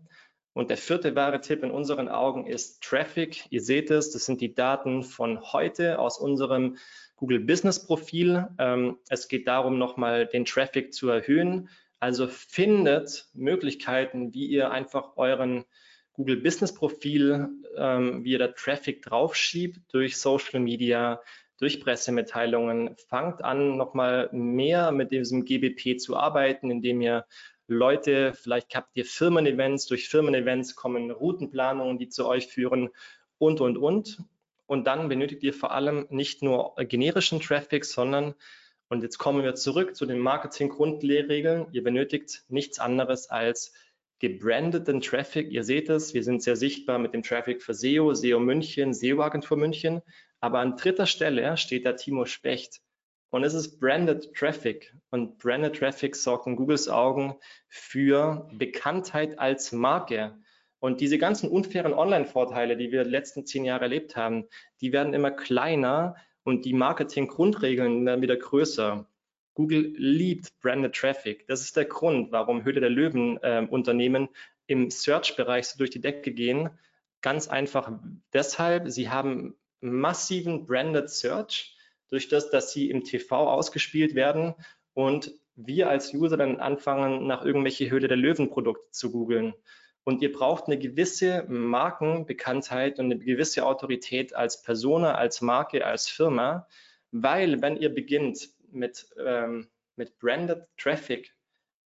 [0.53, 3.45] Und der vierte wahre Tipp in unseren Augen ist Traffic.
[3.51, 6.76] Ihr seht es, das sind die Daten von heute aus unserem
[7.16, 8.47] Google Business Profil.
[8.59, 11.68] Ähm, es geht darum, nochmal den Traffic zu erhöhen.
[12.01, 15.64] Also findet Möglichkeiten, wie ihr einfach euren
[16.12, 21.20] Google Business Profil, ähm, wie ihr da Traffic draufschiebt durch Social Media,
[21.59, 22.96] durch Pressemitteilungen.
[23.09, 27.24] Fangt an, nochmal mehr mit diesem GBP zu arbeiten, indem ihr
[27.68, 32.88] Leute, vielleicht habt ihr Firmen-Events, durch Firmen-Events kommen Routenplanungen, die zu euch führen
[33.38, 34.18] und, und, und.
[34.66, 38.34] und dann benötigt ihr vor allem nicht nur generischen Traffic, sondern,
[38.89, 43.72] und jetzt kommen wir zurück zu den Marketing-Grundregeln, ihr benötigt nichts anderes als
[44.18, 45.51] gebrandeten Traffic.
[45.51, 49.22] Ihr seht es, wir sind sehr sichtbar mit dem Traffic für SEO, SEO München, SEO
[49.22, 50.03] Agentur München.
[50.41, 52.80] Aber an dritter Stelle steht da Timo Specht.
[53.30, 54.95] Und es ist Branded Traffic.
[55.11, 57.36] Und Branded Traffic sorgt in Googles Augen
[57.68, 60.36] für Bekanntheit als Marke.
[60.80, 64.49] Und diese ganzen unfairen Online-Vorteile, die wir die letzten zehn Jahre erlebt haben,
[64.80, 66.16] die werden immer kleiner
[66.49, 69.07] und die Marketing-Grundregeln werden wieder größer.
[69.53, 71.46] Google liebt Branded Traffic.
[71.46, 74.30] Das ist der Grund, warum Höhle der Löwen äh, Unternehmen
[74.66, 76.70] im Search-Bereich so durch die Decke gehen.
[77.20, 77.92] Ganz einfach
[78.32, 81.76] deshalb, sie haben massiven Branded Search
[82.09, 84.55] durch das, dass sie im TV ausgespielt werden
[84.94, 89.53] und wir als User dann anfangen, nach irgendwelche Höhle der Löwen Produkte zu googeln.
[90.09, 96.09] Und ihr braucht eine gewisse Markenbekanntheit und eine gewisse Autorität als Persona, als Marke, als
[96.09, 96.67] Firma,
[97.11, 101.35] weil wenn ihr beginnt, mit, ähm, mit Branded Traffic,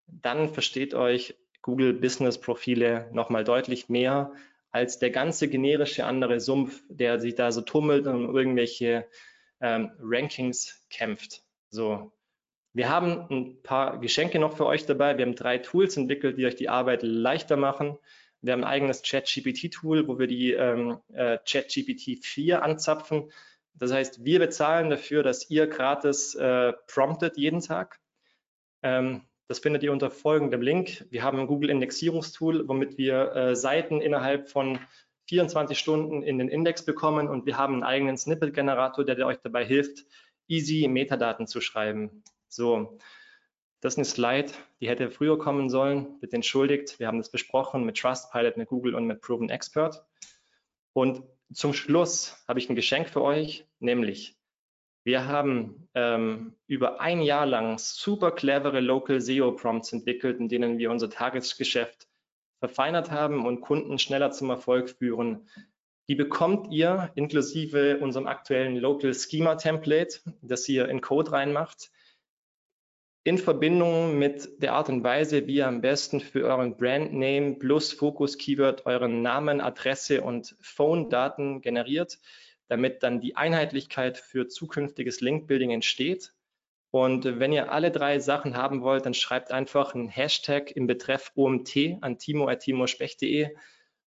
[0.05, 4.31] dann versteht euch Google Business Profile nochmal deutlich mehr
[4.69, 9.07] als der ganze generische andere Sumpf, der sich da so tummelt und um irgendwelche
[9.61, 11.41] ähm, Rankings kämpft.
[11.71, 12.11] So.
[12.73, 15.17] Wir haben ein paar Geschenke noch für euch dabei.
[15.17, 17.97] Wir haben drei Tools entwickelt, die euch die Arbeit leichter machen.
[18.41, 23.31] Wir haben ein eigenes ChatGPT-Tool, wo wir die ähm, äh, ChatGPT 4 anzapfen.
[23.73, 27.99] Das heißt, wir bezahlen dafür, dass ihr gratis äh, promptet jeden Tag.
[28.83, 31.05] Ähm, das findet ihr unter folgendem Link.
[31.09, 34.79] Wir haben ein Google Indexierungstool, womit wir äh, Seiten innerhalb von
[35.27, 39.37] 24 Stunden in den Index bekommen und wir haben einen eigenen Snippet-Generator, der, der euch
[39.43, 40.05] dabei hilft,
[40.47, 42.23] easy Metadaten zu schreiben.
[42.51, 42.97] So,
[43.79, 46.19] das ist eine Slide, die hätte früher kommen sollen.
[46.19, 50.05] Bitte entschuldigt, wir haben das besprochen mit Trustpilot, mit Google und mit Proven Expert.
[50.91, 51.23] Und
[51.53, 54.37] zum Schluss habe ich ein Geschenk für euch, nämlich
[55.05, 60.77] wir haben ähm, über ein Jahr lang super clevere Local SEO Prompts entwickelt, in denen
[60.77, 62.09] wir unser Tagesgeschäft
[62.59, 65.47] verfeinert haben und Kunden schneller zum Erfolg führen.
[66.09, 71.91] Die bekommt ihr inklusive unserem aktuellen Local Schema Template, das ihr in Code reinmacht
[73.23, 77.93] in Verbindung mit der Art und Weise, wie ihr am besten für euren Brandname plus
[77.93, 82.19] Fokus Keyword euren Namen, Adresse und Phone-Daten generiert,
[82.67, 86.33] damit dann die Einheitlichkeit für zukünftiges Link-Building entsteht.
[86.89, 91.31] Und wenn ihr alle drei Sachen haben wollt, dann schreibt einfach einen Hashtag im Betreff
[91.35, 93.49] OMT an timo.timospecht.de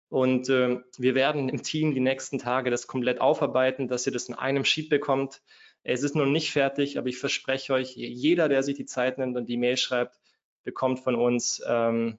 [0.08, 4.28] und äh, wir werden im Team die nächsten Tage das komplett aufarbeiten, dass ihr das
[4.28, 5.40] in einem Sheet bekommt
[5.84, 9.36] es ist noch nicht fertig, aber ich verspreche euch, jeder, der sich die Zeit nimmt
[9.36, 10.18] und die Mail schreibt,
[10.64, 12.18] bekommt von uns ähm,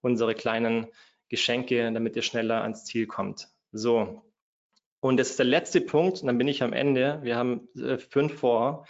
[0.00, 0.86] unsere kleinen
[1.28, 3.48] Geschenke, damit ihr schneller ans Ziel kommt.
[3.70, 4.22] So.
[5.00, 7.20] Und das ist der letzte Punkt, und dann bin ich am Ende.
[7.22, 8.86] Wir haben äh, fünf vor.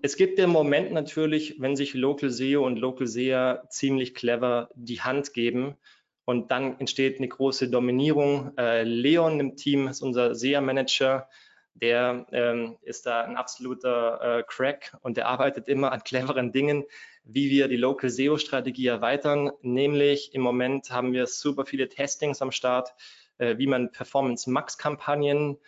[0.00, 5.00] Es gibt den Moment natürlich, wenn sich Local SEO und Local SEA ziemlich clever die
[5.00, 5.76] Hand geben
[6.24, 8.56] und dann entsteht eine große Dominierung.
[8.56, 11.28] Äh, Leon im Team ist unser SEA-Manager
[11.74, 16.84] der ähm, ist da ein absoluter äh, Crack und der arbeitet immer an cleveren Dingen,
[17.24, 19.50] wie wir die Local SEO-Strategie erweitern.
[19.62, 22.94] Nämlich im Moment haben wir super viele Testings am Start,
[23.38, 25.58] äh, wie man Performance Max-Kampagnen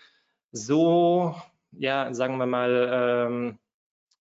[0.51, 1.35] so,
[1.73, 3.59] ja, sagen wir mal, ähm,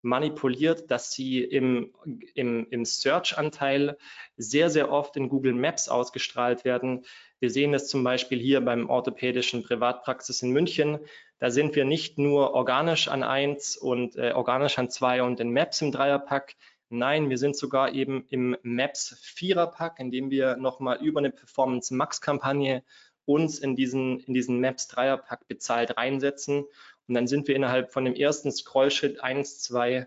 [0.01, 1.93] manipuliert, dass sie im,
[2.33, 3.97] im, im Search-Anteil
[4.35, 7.05] sehr, sehr oft in Google Maps ausgestrahlt werden.
[7.39, 10.99] Wir sehen das zum Beispiel hier beim orthopädischen Privatpraxis in München.
[11.41, 15.49] Da sind wir nicht nur organisch an eins und äh, organisch an zwei und in
[15.51, 16.55] Maps im Dreierpack.
[16.89, 22.21] Nein, wir sind sogar eben im Maps Viererpack, indem wir nochmal über eine Performance Max
[22.21, 22.83] Kampagne
[23.25, 26.65] uns in diesen, in diesen Maps Dreierpack bezahlt reinsetzen.
[27.07, 30.05] Und dann sind wir innerhalb von dem ersten Scrollschritt eins, zwei,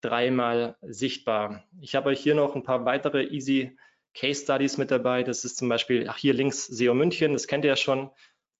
[0.00, 1.62] dreimal sichtbar.
[1.82, 3.76] Ich habe euch hier noch ein paar weitere easy
[4.14, 5.24] Case Studies mit dabei.
[5.24, 8.10] Das ist zum Beispiel, ach hier links SEO München, das kennt ihr ja schon.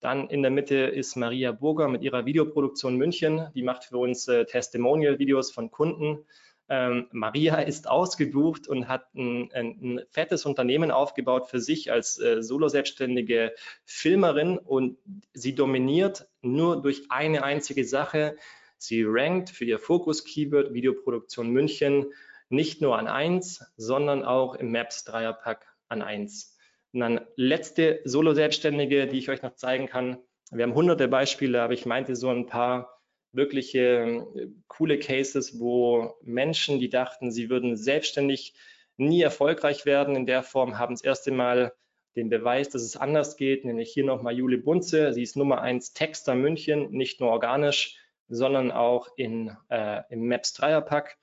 [0.01, 3.49] Dann in der Mitte ist Maria Burger mit ihrer Videoproduktion München.
[3.55, 6.25] Die macht für uns äh, Testimonial-Videos von Kunden.
[6.71, 12.19] Ähm, Maria ist ausgebucht und hat ein, ein, ein, fettes Unternehmen aufgebaut für sich als
[12.19, 13.53] äh, solo-selbstständige
[13.85, 14.97] Filmerin und
[15.35, 18.37] sie dominiert nur durch eine einzige Sache.
[18.79, 22.07] Sie rankt für ihr Fokus-Keyword Videoproduktion München
[22.49, 26.50] nicht nur an eins, sondern auch im Maps Dreierpack an eins.
[26.93, 30.19] Und dann letzte Solo-Selbstständige, die ich euch noch zeigen kann.
[30.51, 33.01] Wir haben hunderte Beispiele, aber ich meinte so ein paar
[33.33, 34.27] wirkliche
[34.67, 38.55] coole Cases, wo Menschen, die dachten, sie würden selbstständig
[38.97, 41.73] nie erfolgreich werden in der Form, haben das erste Mal
[42.17, 45.13] den Beweis, dass es anders geht, nämlich hier nochmal Jule Bunze.
[45.13, 47.97] Sie ist Nummer 1 Texter München, nicht nur organisch,
[48.29, 51.19] sondern auch in, äh, im Maps Dreierpack.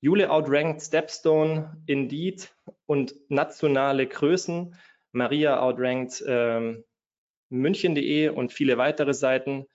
[0.00, 2.54] Jule outrankt Stepstone, Indeed
[2.86, 4.74] und nationale Größen.
[5.12, 6.84] Maria outrankt ähm,
[7.48, 9.66] München.de und viele weitere Seiten.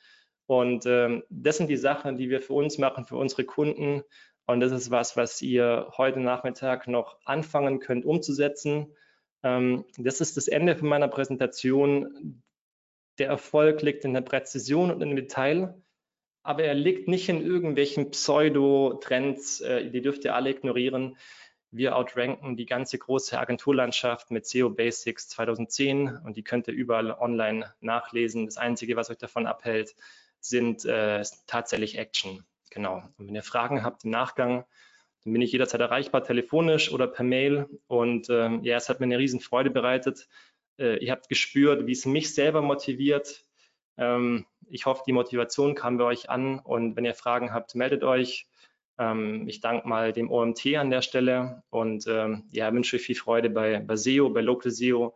[0.47, 4.03] Und ähm, das sind die Sachen, die wir für uns machen, für unsere Kunden.
[4.45, 8.95] Und das ist was, was ihr heute Nachmittag noch anfangen könnt umzusetzen.
[9.43, 12.43] Ähm, das ist das Ende von meiner Präsentation.
[13.17, 15.81] Der Erfolg liegt in der Präzision und im Detail,
[16.43, 21.17] aber er liegt nicht in irgendwelchen Pseudo-Trends, äh, die dürft ihr alle ignorieren.
[21.75, 27.11] Wir outranken die ganze große Agenturlandschaft mit SEO Basics 2010 und die könnt ihr überall
[27.11, 28.45] online nachlesen.
[28.45, 29.93] Das Einzige, was euch davon abhält,
[30.39, 32.45] sind äh, tatsächlich Action.
[32.69, 33.03] Genau.
[33.17, 34.63] Und wenn ihr Fragen habt im Nachgang,
[35.25, 37.67] dann bin ich jederzeit erreichbar, telefonisch oder per Mail.
[37.87, 40.29] Und ähm, ja, es hat mir eine riesen Freude bereitet.
[40.79, 43.43] Äh, ihr habt gespürt, wie es mich selber motiviert.
[43.97, 46.57] Ähm, ich hoffe, die Motivation kam bei euch an.
[46.59, 48.47] Und wenn ihr Fragen habt, meldet euch.
[48.97, 53.49] Ähm, ich danke mal dem OMT an der Stelle und ähm, ja, wünsche viel Freude
[53.49, 55.15] bei, bei SEO, bei Local SEO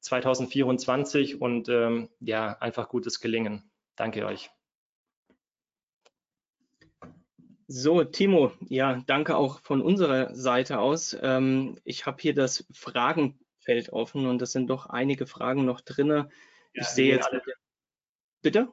[0.00, 3.70] 2024 und ähm, ja, einfach gutes Gelingen.
[3.96, 4.50] Danke euch.
[7.72, 11.16] So, Timo, ja, danke auch von unserer Seite aus.
[11.22, 16.08] Ähm, ich habe hier das Fragenfeld offen und es sind doch einige Fragen noch drin.
[16.08, 16.28] Ja,
[16.72, 17.28] ich sehe jetzt.
[17.28, 17.42] Alle,
[18.42, 18.72] bitte?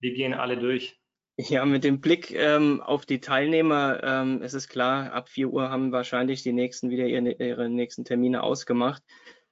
[0.00, 1.00] Wir gehen alle durch.
[1.38, 5.68] Ja, mit dem Blick ähm, auf die Teilnehmer ähm, ist es klar, ab 4 Uhr
[5.68, 9.02] haben wahrscheinlich die nächsten wieder ihre, ihre nächsten Termine ausgemacht.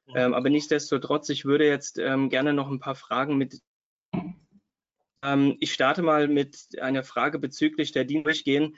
[0.06, 0.34] Mhm.
[0.34, 3.62] aber nichtsdestotrotz, ich würde jetzt ähm, gerne noch ein paar Fragen mit
[5.24, 8.76] ähm, ich starte mal mit einer Frage bezüglich der Durchgehen.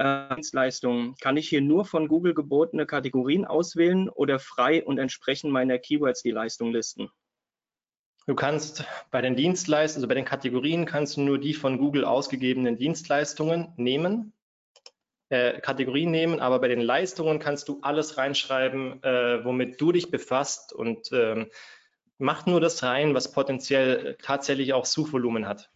[0.00, 1.14] Äh, Dienstleistungen.
[1.20, 6.22] Kann ich hier nur von Google gebotene Kategorien auswählen oder frei und entsprechend meiner Keywords
[6.22, 7.10] die Leistung listen?
[8.30, 12.04] Du kannst bei den Dienstleistungen, also bei den Kategorien, kannst du nur die von Google
[12.04, 14.32] ausgegebenen Dienstleistungen nehmen,
[15.30, 20.12] äh, Kategorien nehmen, aber bei den Leistungen kannst du alles reinschreiben, äh, womit du dich
[20.12, 21.50] befasst und ähm,
[22.18, 25.72] macht nur das rein, was potenziell tatsächlich auch Suchvolumen hat.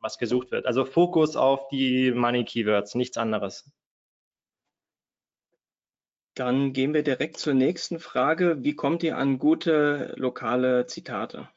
[0.00, 0.66] Was gesucht wird.
[0.66, 3.70] Also Fokus auf die Money Keywords, nichts anderes.
[6.34, 8.64] Dann gehen wir direkt zur nächsten Frage.
[8.64, 11.48] Wie kommt ihr an gute lokale Zitate?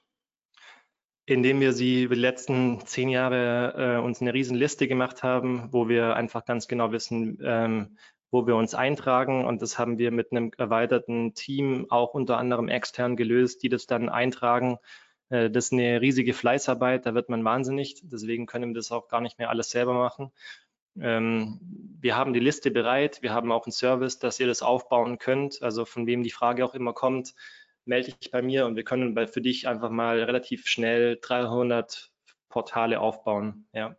[1.26, 5.70] Indem wir sie über die letzten zehn Jahre äh, uns eine riesen Liste gemacht haben,
[5.72, 7.98] wo wir einfach ganz genau wissen, ähm,
[8.30, 9.46] wo wir uns eintragen.
[9.46, 13.88] Und das haben wir mit einem erweiterten Team auch unter anderem extern gelöst, die das
[13.88, 14.78] dann eintragen.
[15.30, 18.02] Äh, das ist eine riesige Fleißarbeit, da wird man wahnsinnig.
[18.04, 20.32] Deswegen können wir das auch gar nicht mehr alles selber machen.
[21.02, 21.60] Ähm,
[22.00, 23.22] wir haben die Liste bereit.
[23.22, 25.62] Wir haben auch einen Service, dass ihr das aufbauen könnt.
[25.62, 27.34] Also von wem die Frage auch immer kommt,
[27.86, 32.12] melde dich bei mir und wir können für dich einfach mal relativ schnell 300
[32.50, 33.68] Portale aufbauen.
[33.74, 33.96] Ja.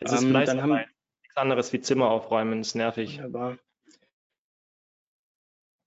[0.00, 0.84] Es ist ähm, dann haben,
[1.34, 3.16] anderes wie Zimmer aufräumen, ist nervig.
[3.16, 3.58] Wunderbar.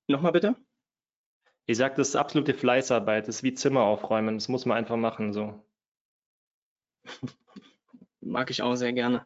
[0.08, 0.56] Nochmal bitte?
[1.66, 4.98] Ich sage, das ist absolute Fleißarbeit, das ist wie Zimmer aufräumen, das muss man einfach
[4.98, 5.64] machen so.
[8.22, 9.26] Mag ich auch sehr gerne.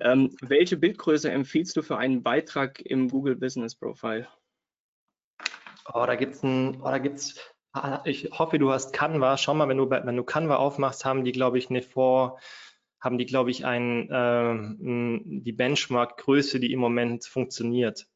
[0.00, 4.26] ähm, welche Bildgröße empfiehlst du für einen Beitrag im Google Business Profile?
[5.92, 6.86] Oh, da gibt's ein, oh,
[7.74, 9.36] ah, ich hoffe, du hast Canva.
[9.36, 12.40] Schau mal, wenn du, wenn du Canva aufmachst, haben die, glaube ich, eine vor,
[13.00, 18.06] haben die, glaube ich, ein, äh, die Benchmark-Größe, die im Moment funktioniert.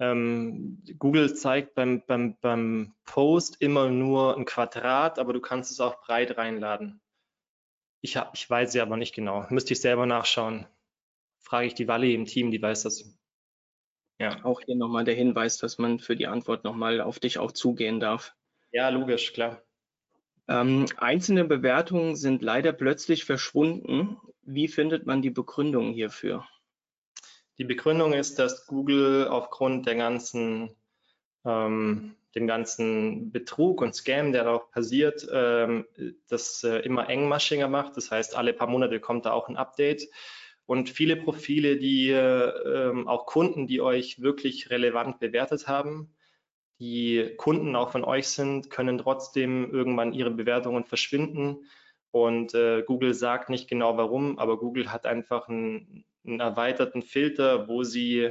[0.00, 5.80] Ähm, Google zeigt beim, beim, beim Post immer nur ein Quadrat, aber du kannst es
[5.80, 7.00] auch breit reinladen.
[8.04, 9.46] Ich, hab, ich weiß sie aber nicht genau.
[9.48, 10.66] Müsste ich selber nachschauen.
[11.38, 13.16] Frage ich die Wally im Team, die weiß das.
[14.18, 14.44] Ja.
[14.44, 18.00] Auch hier nochmal der Hinweis, dass man für die Antwort nochmal auf dich auch zugehen
[18.00, 18.34] darf.
[18.72, 19.62] Ja, logisch, klar.
[20.48, 24.18] Ähm, einzelne Bewertungen sind leider plötzlich verschwunden.
[24.42, 26.46] Wie findet man die Begründung hierfür?
[27.56, 30.76] Die Begründung ist, dass Google aufgrund der ganzen,
[31.44, 35.86] ähm, dem ganzen Betrug und Scam, der auch passiert, ähm,
[36.28, 37.96] das äh, immer engmaschiger macht.
[37.96, 40.08] Das heißt, alle paar Monate kommt da auch ein Update.
[40.66, 46.14] Und viele Profile, die äh, auch Kunden, die euch wirklich relevant bewertet haben,
[46.80, 51.66] die Kunden auch von euch sind, können trotzdem irgendwann ihre Bewertungen verschwinden.
[52.10, 57.68] Und äh, Google sagt nicht genau warum, aber Google hat einfach einen, einen erweiterten Filter,
[57.68, 58.30] wo sie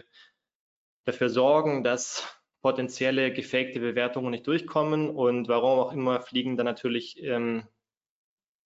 [1.05, 5.09] dafür sorgen, dass potenzielle gefakte Bewertungen nicht durchkommen.
[5.09, 7.67] Und warum auch immer fliegen dann natürlich ähm,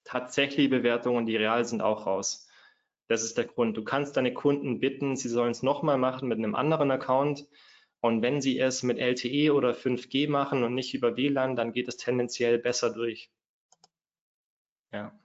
[0.06, 2.48] tatsächliche Bewertungen, die real sind, auch raus.
[3.10, 3.76] Das ist der Grund.
[3.78, 7.46] Du kannst deine Kunden bitten, sie sollen es nochmal machen mit einem anderen Account
[8.02, 11.88] Und wenn Sie es mit LTE oder 5G machen und nicht über WLAN, dann geht
[11.88, 13.32] es tendenziell besser durch.
[14.94, 15.18] Ja.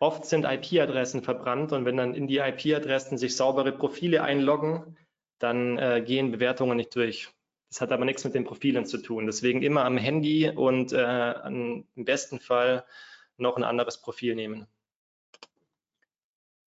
[0.00, 4.98] Oft sind IP-Adressen verbrannt und wenn dann in die IP-Adressen sich saubere Profile einloggen,
[5.38, 7.30] dann äh, gehen Bewertungen nicht durch.
[7.70, 9.26] Das hat aber nichts mit den Profilen zu tun.
[9.26, 12.84] Deswegen immer am Handy und äh, im besten Fall
[13.36, 14.66] noch ein anderes Profil nehmen.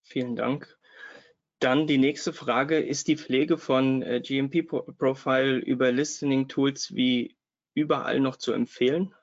[0.02, 0.78] Vielen Dank.
[1.60, 7.38] Dann die nächste Frage, ist die Pflege von äh, GMP-Profile über Listening-Tools wie
[7.74, 9.14] überall noch zu empfehlen?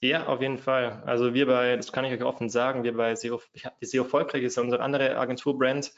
[0.00, 1.02] Ja, auf jeden Fall.
[1.06, 4.44] Also wir bei, das kann ich euch offen sagen, wir bei SEO, die SEO Volkreich
[4.44, 5.92] ist unsere andere Agenturbrand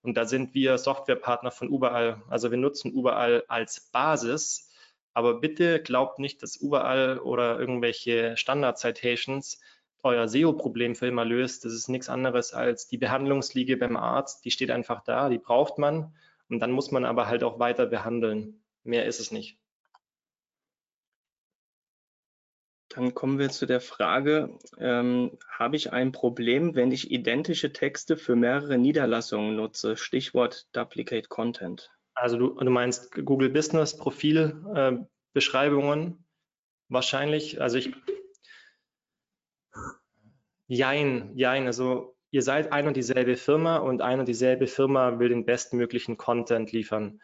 [0.00, 2.22] und da sind wir Softwarepartner von überall.
[2.28, 4.71] Also wir nutzen überall als Basis,
[5.12, 9.60] aber bitte glaubt nicht, dass überall oder irgendwelche Standard-Citations
[10.02, 11.64] euer SEO-Problem für immer löst.
[11.64, 14.44] Das ist nichts anderes als die Behandlungsliege beim Arzt.
[14.44, 16.14] Die steht einfach da, die braucht man
[16.48, 18.62] und dann muss man aber halt auch weiter behandeln.
[18.84, 19.58] Mehr ist es nicht.
[22.88, 28.18] Dann kommen wir zu der Frage, ähm, habe ich ein Problem, wenn ich identische Texte
[28.18, 29.96] für mehrere Niederlassungen nutze?
[29.96, 31.90] Stichwort Duplicate Content.
[32.14, 34.92] Also du, du meinst Google Business Profil äh,
[35.32, 36.24] Beschreibungen
[36.88, 37.60] wahrscheinlich.
[37.60, 37.92] Also ich
[40.74, 41.66] Jein, jein.
[41.66, 46.16] Also ihr seid ein und dieselbe Firma und ein und dieselbe Firma will den bestmöglichen
[46.16, 47.20] Content liefern.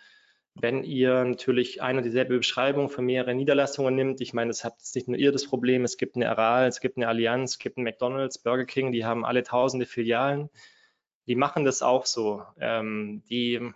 [0.53, 4.75] Wenn ihr natürlich eine und dieselbe Beschreibung für mehrere Niederlassungen nimmt, ich meine, es hat
[4.95, 7.79] nicht nur ihr das Problem, es gibt eine Aral, es gibt eine Allianz, es gibt
[7.79, 10.51] einen McDonalds, Burger King, die haben alle tausende Filialen.
[11.27, 12.43] Die machen das auch so.
[12.61, 13.73] Ähm, die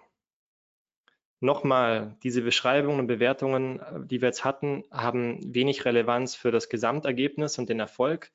[1.43, 7.59] nochmal, diese Beschreibungen und Bewertungen, die wir jetzt hatten, haben wenig Relevanz für das Gesamtergebnis
[7.59, 8.31] und den Erfolg.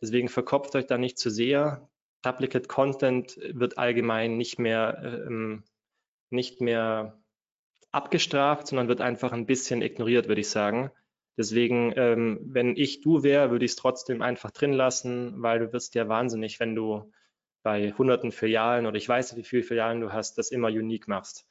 [0.00, 1.88] Deswegen verkopft euch da nicht zu sehr.
[2.22, 5.64] Duplicate Content wird allgemein nicht mehr, ähm,
[6.30, 7.18] nicht mehr
[7.92, 10.90] abgestraft, sondern wird einfach ein bisschen ignoriert, würde ich sagen.
[11.36, 15.72] Deswegen, ähm, wenn ich du wäre, würde ich es trotzdem einfach drin lassen, weil du
[15.72, 17.12] wirst ja wahnsinnig, wenn du
[17.66, 21.08] bei hunderten Filialen oder ich weiß nicht, wie viele Filialen du hast, das immer unique
[21.08, 21.48] machst.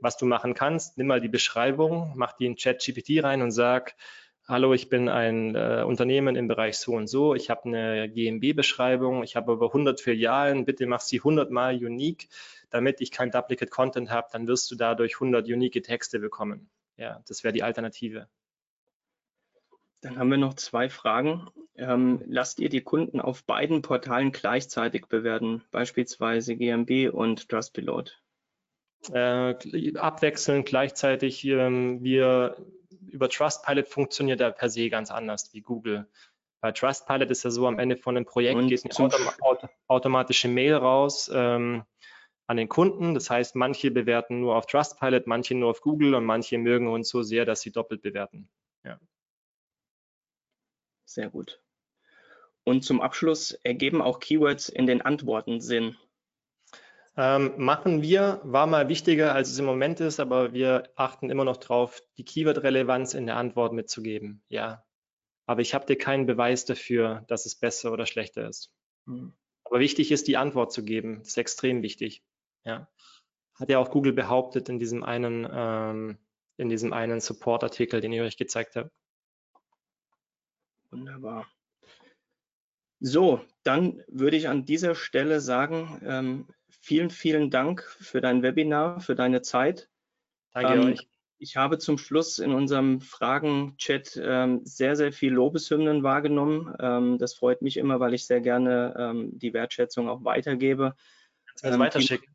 [0.00, 3.96] Was du machen kannst, nimm mal die Beschreibung, mach die in Chat-GPT rein und sag,
[4.46, 9.24] hallo, ich bin ein äh, Unternehmen im Bereich so und so, ich habe eine GMB-Beschreibung,
[9.24, 12.28] ich habe über 100 Filialen, bitte mach sie 100 mal unique,
[12.70, 16.70] damit ich kein Duplicate Content habe, dann wirst du dadurch 100 unique Texte bekommen.
[16.96, 18.28] Ja, das wäre die Alternative.
[20.00, 21.48] Dann haben wir noch zwei Fragen.
[21.76, 28.22] Ähm, lasst ihr die Kunden auf beiden Portalen gleichzeitig bewerten, beispielsweise GMB und Trustpilot?
[29.12, 31.44] Äh, abwechselnd gleichzeitig.
[31.44, 32.56] Ähm, wir
[33.08, 36.06] über Trustpilot funktioniert er per se ganz anders wie Google.
[36.60, 39.68] Bei Trustpilot ist ja so, am Ende von einem Projekt Und geht eine autom auto
[39.88, 41.84] automatische Mail raus ähm,
[42.46, 43.14] an den Kunden.
[43.14, 47.08] Das heißt, manche bewerten nur auf Trustpilot, manche nur auf Google und manche mögen uns
[47.08, 48.48] so sehr, dass sie doppelt bewerten.
[48.84, 48.98] Ja.
[51.06, 51.60] Sehr gut.
[52.64, 55.96] Und zum Abschluss ergeben auch Keywords in den Antworten Sinn.
[57.16, 61.44] Ähm, machen wir, war mal wichtiger, als es im Moment ist, aber wir achten immer
[61.44, 64.42] noch drauf, die Keyword-Relevanz in der Antwort mitzugeben.
[64.48, 64.84] Ja.
[65.46, 68.74] Aber ich habe dir keinen Beweis dafür, dass es besser oder schlechter ist.
[69.06, 69.32] Mhm.
[69.64, 71.20] Aber wichtig ist, die Antwort zu geben.
[71.20, 72.22] Das ist extrem wichtig.
[72.64, 72.88] Ja.
[73.54, 76.18] Hat ja auch Google behauptet in diesem einen, ähm,
[76.56, 78.90] in diesem einen Support-Artikel, den ich euch gezeigt habe.
[80.96, 81.46] Wunderbar.
[83.00, 89.00] So, dann würde ich an dieser Stelle sagen, ähm, vielen, vielen Dank für dein Webinar,
[89.00, 89.90] für deine Zeit.
[90.54, 91.08] Danke ähm, euch.
[91.38, 96.74] Ich habe zum Schluss in unserem Fragen-Chat ähm, sehr, sehr viel Lobeshymnen wahrgenommen.
[96.80, 100.94] Ähm, das freut mich immer, weil ich sehr gerne ähm, die Wertschätzung auch weitergebe.
[101.60, 102.34] Also weiterschicken.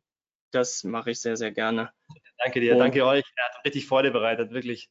[0.52, 1.90] Das mache ich sehr, sehr gerne.
[2.38, 3.24] Danke dir, und, danke euch.
[3.36, 4.88] Er hat richtig Freude bereitet, wirklich.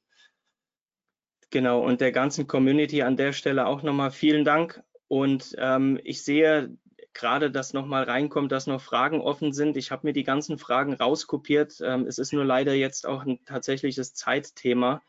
[1.52, 4.82] Genau, und der ganzen Community an der Stelle auch nochmal vielen Dank.
[5.08, 6.78] Und ähm, ich sehe,
[7.14, 9.76] gerade, dass nochmal reinkommt, dass noch Fragen offen sind.
[9.76, 11.82] Ich habe mir die ganzen Fragen rauskopiert.
[11.82, 15.02] Ähm, es ist nur leider jetzt auch ein tatsächliches Zeitthema,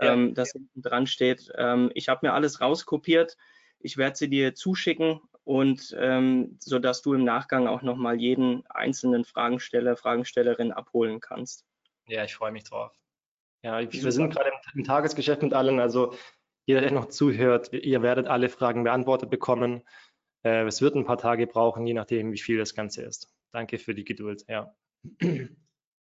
[0.00, 0.12] ja.
[0.12, 1.50] ähm, das hinten dran steht.
[1.56, 3.38] Ähm, ich habe mir alles rauskopiert.
[3.80, 8.66] Ich werde sie dir zuschicken und ähm, so dass du im Nachgang auch nochmal jeden
[8.66, 11.64] einzelnen Fragensteller, Fragenstellerin abholen kannst.
[12.06, 12.92] Ja, ich freue mich drauf.
[13.62, 14.12] Ja, wir Super.
[14.12, 16.14] sind gerade im, im Tagesgeschäft mit allen, also
[16.66, 19.82] jeder, der noch zuhört, ihr werdet alle Fragen beantwortet bekommen.
[20.44, 23.32] Äh, es wird ein paar Tage brauchen, je nachdem, wie viel das Ganze ist.
[23.52, 24.44] Danke für die Geduld.
[24.48, 24.74] Ja.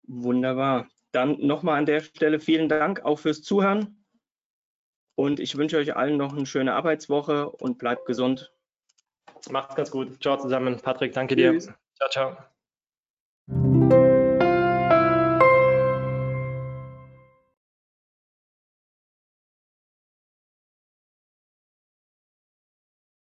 [0.07, 0.89] Wunderbar.
[1.13, 4.05] Dann nochmal an der Stelle vielen Dank auch fürs Zuhören.
[5.17, 8.53] Und ich wünsche euch allen noch eine schöne Arbeitswoche und bleibt gesund.
[9.51, 10.21] Macht's ganz gut.
[10.21, 10.81] Ciao zusammen.
[10.81, 11.67] Patrick, danke Tschüss.
[11.67, 11.75] dir.
[11.97, 12.54] Ciao, ciao.